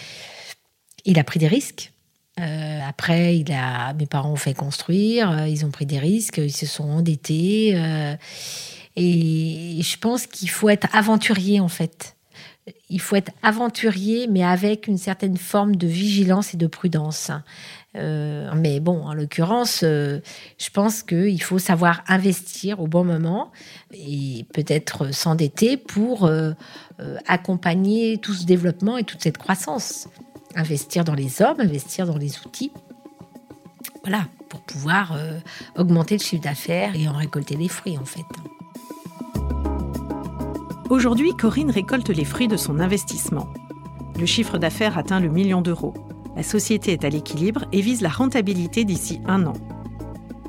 il 1.06 1.18
a 1.20 1.24
pris 1.24 1.40
des 1.40 1.48
risques. 1.48 1.94
Euh, 2.40 2.80
après, 2.88 3.44
mes 3.98 4.06
parents 4.06 4.32
ont 4.32 4.36
fait 4.36 4.54
construire, 4.54 5.32
euh, 5.32 5.48
ils 5.48 5.66
ont 5.66 5.72
pris 5.72 5.86
des 5.86 5.98
risques, 5.98 6.38
ils 6.38 6.56
se 6.56 6.66
sont 6.68 6.84
endettés. 6.84 7.74
Euh, 7.76 8.16
et 8.96 9.80
je 9.82 9.98
pense 9.98 10.28
qu'il 10.28 10.50
faut 10.50 10.70
être 10.70 10.88
aventurier, 10.96 11.60
en 11.60 11.68
fait. 11.68 12.16
Il 12.90 13.00
faut 13.00 13.16
être 13.16 13.32
aventurier, 13.44 14.28
mais 14.28 14.44
avec 14.44 14.88
une 14.88 14.98
certaine 14.98 15.38
forme 15.38 15.76
de 15.76 15.88
vigilance 15.88 16.54
et 16.54 16.58
de 16.58 16.68
prudence. 16.68 17.32
mais 17.96 18.80
bon, 18.80 19.04
en 19.04 19.14
l'occurrence, 19.14 19.80
je 19.84 20.70
pense 20.74 21.02
qu'il 21.04 21.42
faut 21.42 21.60
savoir 21.60 22.04
investir 22.08 22.82
au 22.82 22.88
bon 22.88 23.04
moment 23.04 23.52
et 23.94 24.46
peut-être 24.54 25.14
s'endetter 25.14 25.78
pour 25.78 26.30
accompagner 27.28 28.18
tout 28.18 28.34
ce 28.34 28.46
développement 28.46 28.98
et 28.98 29.04
toute 29.04 29.22
cette 29.22 29.38
croissance 29.38 30.10
investir 30.58 31.06
dans 31.06 31.14
les 31.14 31.42
hommes, 31.42 31.60
investir 31.60 32.06
dans 32.06 32.18
les 32.18 32.40
outils. 32.40 32.72
Voilà, 34.04 34.26
pour 34.50 34.62
pouvoir 34.62 35.14
euh, 35.14 35.40
augmenter 35.78 36.18
le 36.18 36.24
chiffre 36.24 36.44
d'affaires 36.44 36.96
et 36.96 37.08
en 37.08 37.14
récolter 37.14 37.56
les 37.56 37.70
fruits 37.70 37.98
en 37.98 38.06
fait. 38.06 38.26
Aujourd'hui, 40.90 41.36
Corinne 41.36 41.72
récolte 41.72 42.10
les 42.10 42.26
fruits 42.26 42.48
de 42.48 42.58
son 42.58 42.80
investissement. 42.80 43.48
Le 44.18 44.26
chiffre 44.26 44.58
d'affaires 44.58 44.98
atteint 44.98 45.20
le 45.20 45.30
million 45.30 45.62
d'euros. 45.62 45.94
La 46.36 46.44
société 46.44 46.94
est 46.94 47.04
à 47.04 47.10
l'équilibre 47.10 47.66
et 47.72 47.82
vise 47.82 48.02
la 48.02 48.10
rentabilité 48.10 48.86
d'ici 48.86 49.22
un 49.28 49.46
an. 49.46 49.54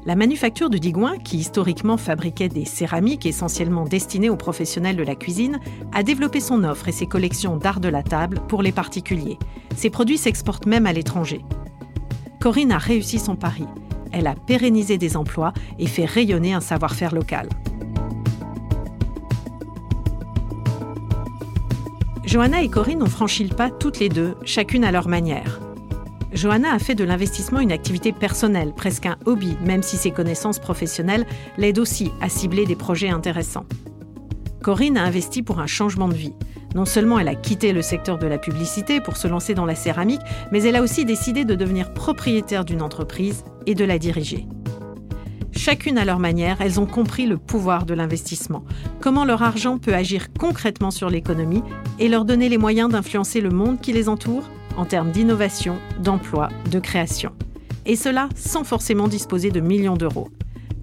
La 0.08 0.16
manufacture 0.16 0.70
de 0.70 0.78
Digoin, 0.78 1.18
qui 1.18 1.36
historiquement 1.36 1.98
fabriquait 1.98 2.48
des 2.48 2.64
céramiques 2.64 3.26
essentiellement 3.26 3.84
destinées 3.84 4.30
aux 4.30 4.38
professionnels 4.38 4.96
de 4.96 5.02
la 5.02 5.14
cuisine, 5.14 5.60
a 5.92 6.02
développé 6.02 6.40
son 6.40 6.64
offre 6.64 6.88
et 6.88 6.92
ses 6.92 7.06
collections 7.06 7.58
d'art 7.58 7.78
de 7.78 7.90
la 7.90 8.02
table 8.02 8.40
pour 8.48 8.62
les 8.62 8.72
particuliers. 8.72 9.38
Ses 9.76 9.90
produits 9.90 10.16
s'exportent 10.16 10.64
même 10.64 10.86
à 10.86 10.94
l'étranger. 10.94 11.44
Corinne 12.40 12.72
a 12.72 12.78
réussi 12.78 13.18
son 13.18 13.36
pari. 13.36 13.66
Elle 14.10 14.28
a 14.28 14.34
pérennisé 14.34 14.96
des 14.96 15.14
emplois 15.14 15.52
et 15.78 15.86
fait 15.86 16.06
rayonner 16.06 16.54
un 16.54 16.62
savoir-faire 16.62 17.14
local. 17.14 17.50
Johanna 22.24 22.62
et 22.62 22.70
Corinne 22.70 23.02
ont 23.02 23.10
franchi 23.10 23.44
le 23.44 23.54
pas 23.54 23.68
toutes 23.68 24.00
les 24.00 24.08
deux, 24.08 24.38
chacune 24.46 24.84
à 24.84 24.90
leur 24.90 25.06
manière. 25.06 25.60
Johanna 26.32 26.72
a 26.72 26.78
fait 26.78 26.94
de 26.94 27.04
l'investissement 27.04 27.60
une 27.60 27.72
activité 27.72 28.12
personnelle, 28.12 28.72
presque 28.76 29.06
un 29.06 29.16
hobby, 29.24 29.56
même 29.64 29.82
si 29.82 29.96
ses 29.96 30.10
connaissances 30.10 30.58
professionnelles 30.58 31.26
l'aident 31.56 31.78
aussi 31.78 32.10
à 32.20 32.28
cibler 32.28 32.66
des 32.66 32.76
projets 32.76 33.08
intéressants. 33.08 33.66
Corinne 34.62 34.98
a 34.98 35.04
investi 35.04 35.42
pour 35.42 35.60
un 35.60 35.66
changement 35.66 36.08
de 36.08 36.14
vie. 36.14 36.34
Non 36.74 36.84
seulement 36.84 37.18
elle 37.18 37.28
a 37.28 37.34
quitté 37.34 37.72
le 37.72 37.80
secteur 37.80 38.18
de 38.18 38.26
la 38.26 38.36
publicité 38.36 39.00
pour 39.00 39.16
se 39.16 39.26
lancer 39.26 39.54
dans 39.54 39.64
la 39.64 39.74
céramique, 39.74 40.20
mais 40.52 40.62
elle 40.62 40.76
a 40.76 40.82
aussi 40.82 41.06
décidé 41.06 41.46
de 41.46 41.54
devenir 41.54 41.94
propriétaire 41.94 42.66
d'une 42.66 42.82
entreprise 42.82 43.44
et 43.66 43.74
de 43.74 43.84
la 43.84 43.98
diriger. 43.98 44.46
Chacune 45.52 45.96
à 45.96 46.04
leur 46.04 46.18
manière, 46.18 46.60
elles 46.60 46.78
ont 46.78 46.86
compris 46.86 47.26
le 47.26 47.38
pouvoir 47.38 47.86
de 47.86 47.94
l'investissement, 47.94 48.64
comment 49.00 49.24
leur 49.24 49.42
argent 49.42 49.78
peut 49.78 49.94
agir 49.94 50.26
concrètement 50.38 50.90
sur 50.90 51.08
l'économie 51.08 51.62
et 51.98 52.08
leur 52.08 52.24
donner 52.26 52.48
les 52.48 52.58
moyens 52.58 52.90
d'influencer 52.90 53.40
le 53.40 53.50
monde 53.50 53.80
qui 53.80 53.92
les 53.92 54.08
entoure 54.08 54.44
en 54.78 54.86
termes 54.86 55.10
d'innovation, 55.10 55.76
d'emploi, 55.98 56.48
de 56.70 56.78
création. 56.78 57.32
Et 57.84 57.96
cela 57.96 58.28
sans 58.36 58.64
forcément 58.64 59.08
disposer 59.08 59.50
de 59.50 59.60
millions 59.60 59.96
d'euros. 59.96 60.30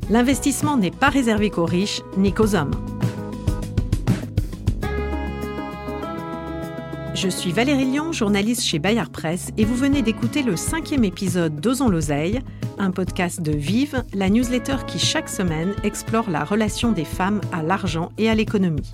L'investissement 0.09 0.77
n'est 0.77 0.91
pas 0.91 1.09
réservé 1.09 1.49
qu'aux 1.49 1.65
riches 1.65 2.01
ni 2.17 2.31
qu'aux 2.31 2.55
hommes. 2.55 2.71
Je 7.15 7.29
suis 7.29 7.53
Valérie 7.53 7.85
Lyon, 7.85 8.11
journaliste 8.11 8.63
chez 8.63 8.77
Bayard 8.77 9.09
Presse, 9.09 9.51
et 9.57 9.63
vous 9.63 9.75
venez 9.75 10.01
d'écouter 10.01 10.43
le 10.43 10.57
cinquième 10.57 11.05
épisode 11.05 11.61
d'Osons 11.61 11.87
l'oseille, 11.87 12.41
un 12.77 12.91
podcast 12.91 13.41
de 13.41 13.53
Vive, 13.53 14.03
la 14.13 14.29
newsletter 14.29 14.75
qui 14.85 14.99
chaque 14.99 15.29
semaine 15.29 15.73
explore 15.83 16.29
la 16.29 16.43
relation 16.43 16.91
des 16.91 17.05
femmes 17.05 17.39
à 17.53 17.63
l'argent 17.63 18.11
et 18.17 18.29
à 18.29 18.35
l'économie. 18.35 18.91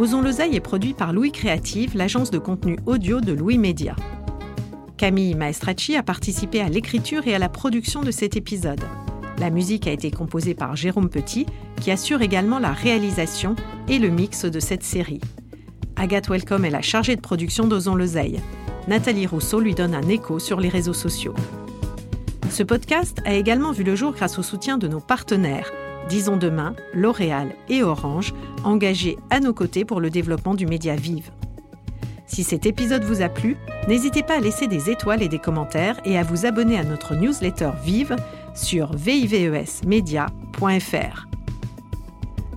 Osons 0.00 0.22
l'oseille 0.22 0.56
est 0.56 0.60
produit 0.60 0.94
par 0.94 1.12
Louis 1.12 1.30
Créative, 1.30 1.94
l'agence 1.94 2.30
de 2.30 2.38
contenu 2.38 2.78
audio 2.86 3.20
de 3.20 3.34
Louis 3.34 3.58
Média. 3.58 3.94
Camille 4.96 5.34
Maestracci 5.34 5.94
a 5.94 6.02
participé 6.02 6.62
à 6.62 6.70
l'écriture 6.70 7.26
et 7.26 7.34
à 7.34 7.38
la 7.38 7.50
production 7.50 8.00
de 8.00 8.10
cet 8.10 8.34
épisode. 8.34 8.80
La 9.38 9.50
musique 9.50 9.86
a 9.86 9.90
été 9.90 10.10
composée 10.10 10.54
par 10.54 10.74
Jérôme 10.74 11.10
Petit, 11.10 11.44
qui 11.82 11.90
assure 11.90 12.22
également 12.22 12.58
la 12.58 12.72
réalisation 12.72 13.56
et 13.88 13.98
le 13.98 14.08
mix 14.08 14.46
de 14.46 14.58
cette 14.58 14.84
série. 14.84 15.20
Agathe 15.96 16.30
Welcome 16.30 16.64
est 16.64 16.70
la 16.70 16.80
chargée 16.80 17.14
de 17.14 17.20
production 17.20 17.66
d'Osons 17.66 17.94
l'oseille. 17.94 18.40
Nathalie 18.88 19.26
Rousseau 19.26 19.60
lui 19.60 19.74
donne 19.74 19.94
un 19.94 20.08
écho 20.08 20.38
sur 20.38 20.60
les 20.60 20.70
réseaux 20.70 20.94
sociaux. 20.94 21.34
Ce 22.48 22.62
podcast 22.62 23.20
a 23.26 23.34
également 23.34 23.72
vu 23.72 23.84
le 23.84 23.96
jour 23.96 24.12
grâce 24.12 24.38
au 24.38 24.42
soutien 24.42 24.78
de 24.78 24.88
nos 24.88 25.00
partenaires 25.00 25.70
Disons 26.10 26.36
demain, 26.36 26.74
L'Oréal 26.92 27.54
et 27.68 27.84
Orange, 27.84 28.34
engagés 28.64 29.16
à 29.30 29.38
nos 29.38 29.54
côtés 29.54 29.84
pour 29.84 30.00
le 30.00 30.10
développement 30.10 30.54
du 30.54 30.66
média 30.66 30.96
Vive. 30.96 31.30
Si 32.26 32.42
cet 32.42 32.66
épisode 32.66 33.04
vous 33.04 33.22
a 33.22 33.28
plu, 33.28 33.56
n'hésitez 33.86 34.24
pas 34.24 34.38
à 34.38 34.40
laisser 34.40 34.66
des 34.66 34.90
étoiles 34.90 35.22
et 35.22 35.28
des 35.28 35.38
commentaires 35.38 36.00
et 36.04 36.18
à 36.18 36.24
vous 36.24 36.46
abonner 36.46 36.78
à 36.78 36.82
notre 36.82 37.14
newsletter 37.14 37.70
Vive 37.84 38.16
sur 38.56 38.92
vivesmedia.fr. 38.92 41.26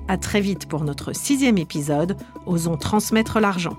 À 0.08 0.18
très 0.18 0.42
vite 0.42 0.68
pour 0.68 0.84
notre 0.84 1.14
sixième 1.14 1.60
épisode, 1.60 2.18
Osons 2.48 2.78
transmettre 2.78 3.40
l'argent. 3.40 3.78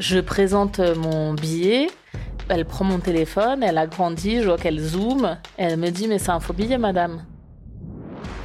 Je 0.00 0.18
présente 0.18 0.80
mon 0.96 1.34
billet, 1.34 1.88
elle 2.48 2.64
prend 2.64 2.86
mon 2.86 3.00
téléphone, 3.00 3.62
elle 3.62 3.76
agrandit, 3.76 4.40
je 4.40 4.46
vois 4.46 4.56
qu'elle 4.56 4.80
zoome, 4.80 5.36
elle 5.58 5.76
me 5.76 5.90
dit 5.90 6.08
mais 6.08 6.18
c'est 6.18 6.30
un 6.30 6.40
faux 6.40 6.54
billet 6.54 6.78
madame. 6.78 7.26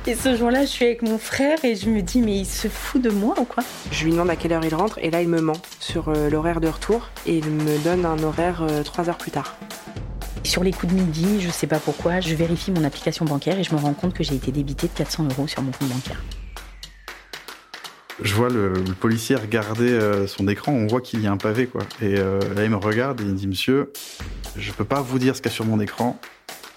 Et 0.05 0.15
ce 0.15 0.35
jour-là, 0.35 0.63
je 0.63 0.69
suis 0.69 0.83
avec 0.83 1.01
mon 1.01 1.17
frère 1.17 1.63
et 1.63 1.75
je 1.75 1.89
me 1.89 2.01
dis 2.01 2.21
mais 2.21 2.39
il 2.39 2.45
se 2.45 2.67
fout 2.67 3.01
de 3.01 3.09
moi 3.09 3.35
ou 3.39 3.45
quoi? 3.45 3.63
Je 3.89 4.03
lui 4.03 4.11
demande 4.11 4.29
à 4.29 4.35
quelle 4.35 4.51
heure 4.51 4.65
il 4.65 4.75
rentre 4.75 4.99
et 5.01 5.09
là 5.09 5.21
il 5.21 5.29
me 5.29 5.39
ment 5.39 5.55
sur 5.79 6.09
euh, 6.09 6.29
l'horaire 6.29 6.59
de 6.59 6.67
retour 6.67 7.07
et 7.25 7.37
il 7.37 7.49
me 7.49 7.81
donne 7.85 8.05
un 8.05 8.21
horaire 8.21 8.61
euh, 8.61 8.83
trois 8.83 9.07
heures 9.07 9.17
plus 9.17 9.31
tard. 9.31 9.55
Sur 10.43 10.61
les 10.61 10.73
coups 10.73 10.91
de 10.91 10.99
midi, 10.99 11.39
je 11.39 11.49
sais 11.51 11.67
pas 11.67 11.79
pourquoi, 11.79 12.19
je 12.19 12.35
vérifie 12.35 12.71
mon 12.71 12.83
application 12.83 13.23
bancaire 13.23 13.57
et 13.57 13.63
je 13.63 13.73
me 13.73 13.79
rends 13.79 13.93
compte 13.93 14.13
que 14.13 14.25
j'ai 14.25 14.35
été 14.35 14.51
débité 14.51 14.87
de 14.87 14.93
400 14.93 15.29
euros 15.31 15.47
sur 15.47 15.61
mon 15.61 15.71
compte 15.71 15.87
bancaire. 15.87 16.21
Je 18.21 18.33
vois 18.33 18.49
le, 18.49 18.73
policier 18.99 19.35
regarder 19.35 19.89
euh, 19.89 20.25
son 20.25 20.47
écran, 20.47 20.71
on 20.71 20.87
voit 20.87 21.01
qu'il 21.01 21.21
y 21.21 21.27
a 21.27 21.31
un 21.31 21.37
pavé, 21.37 21.67
quoi. 21.67 21.81
Et 22.01 22.15
euh, 22.17 22.39
là, 22.55 22.63
il 22.63 22.69
me 22.69 22.77
regarde 22.77 23.19
et 23.19 23.23
il 23.23 23.31
me 23.31 23.35
dit, 23.35 23.47
monsieur, 23.47 23.91
je 24.55 24.71
peux 24.71 24.85
pas 24.85 25.01
vous 25.01 25.19
dire 25.19 25.35
ce 25.35 25.41
qu'il 25.41 25.51
y 25.51 25.53
a 25.53 25.55
sur 25.55 25.65
mon 25.65 25.81
écran. 25.81 26.17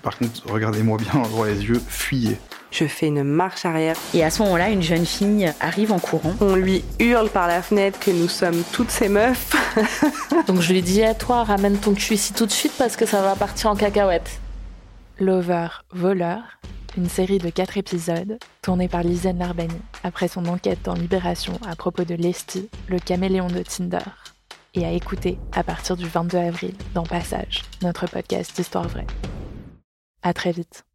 Par 0.02 0.18
contre, 0.18 0.50
regardez-moi 0.50 0.98
bien 0.98 1.22
droit 1.28 1.46
les 1.46 1.64
yeux, 1.64 1.80
fuyez. 1.88 2.38
Je 2.70 2.84
fais 2.84 3.06
une 3.06 3.22
marche 3.22 3.64
arrière. 3.64 3.96
Et 4.14 4.24
à 4.24 4.30
ce 4.30 4.42
moment-là, 4.42 4.68
une 4.70 4.82
jeune 4.82 5.06
fille 5.06 5.52
arrive 5.60 5.92
en 5.92 5.98
courant. 5.98 6.34
On 6.40 6.54
lui 6.54 6.84
hurle 6.98 7.30
par 7.30 7.46
la 7.46 7.62
fenêtre 7.62 7.98
que 7.98 8.10
nous 8.10 8.28
sommes 8.28 8.62
toutes 8.72 8.90
ces 8.90 9.08
meufs. 9.08 9.54
Donc 10.46 10.60
je 10.60 10.72
lui 10.72 10.82
dis 10.82 11.02
à 11.02 11.14
toi, 11.14 11.44
ramène 11.44 11.78
ton 11.78 11.94
cul 11.94 12.14
ici 12.14 12.34
tout 12.34 12.46
de 12.46 12.52
suite 12.52 12.74
parce 12.76 12.96
que 12.96 13.06
ça 13.06 13.22
va 13.22 13.36
partir 13.36 13.70
en 13.70 13.76
cacahuète. 13.76 14.40
Lover, 15.18 15.68
voleur, 15.92 16.40
une 16.98 17.08
série 17.08 17.38
de 17.38 17.48
quatre 17.48 17.78
épisodes 17.78 18.40
tournée 18.60 18.88
par 18.88 19.04
Lisanne 19.04 19.38
Larbani 19.38 19.80
après 20.02 20.26
son 20.26 20.46
enquête 20.46 20.80
dans 20.82 20.94
Libération 20.94 21.52
à 21.64 21.76
propos 21.76 22.02
de 22.02 22.16
Lesty, 22.16 22.68
le 22.88 22.98
caméléon 22.98 23.46
de 23.46 23.62
Tinder, 23.62 24.10
et 24.74 24.84
à 24.84 24.90
écouter 24.90 25.38
à 25.52 25.62
partir 25.62 25.96
du 25.96 26.06
22 26.08 26.38
avril 26.38 26.74
dans 26.94 27.04
Passage, 27.04 27.62
notre 27.82 28.08
podcast 28.08 28.56
d'histoire 28.56 28.88
vraie. 28.88 29.06
À 30.24 30.34
très 30.34 30.50
vite. 30.50 30.87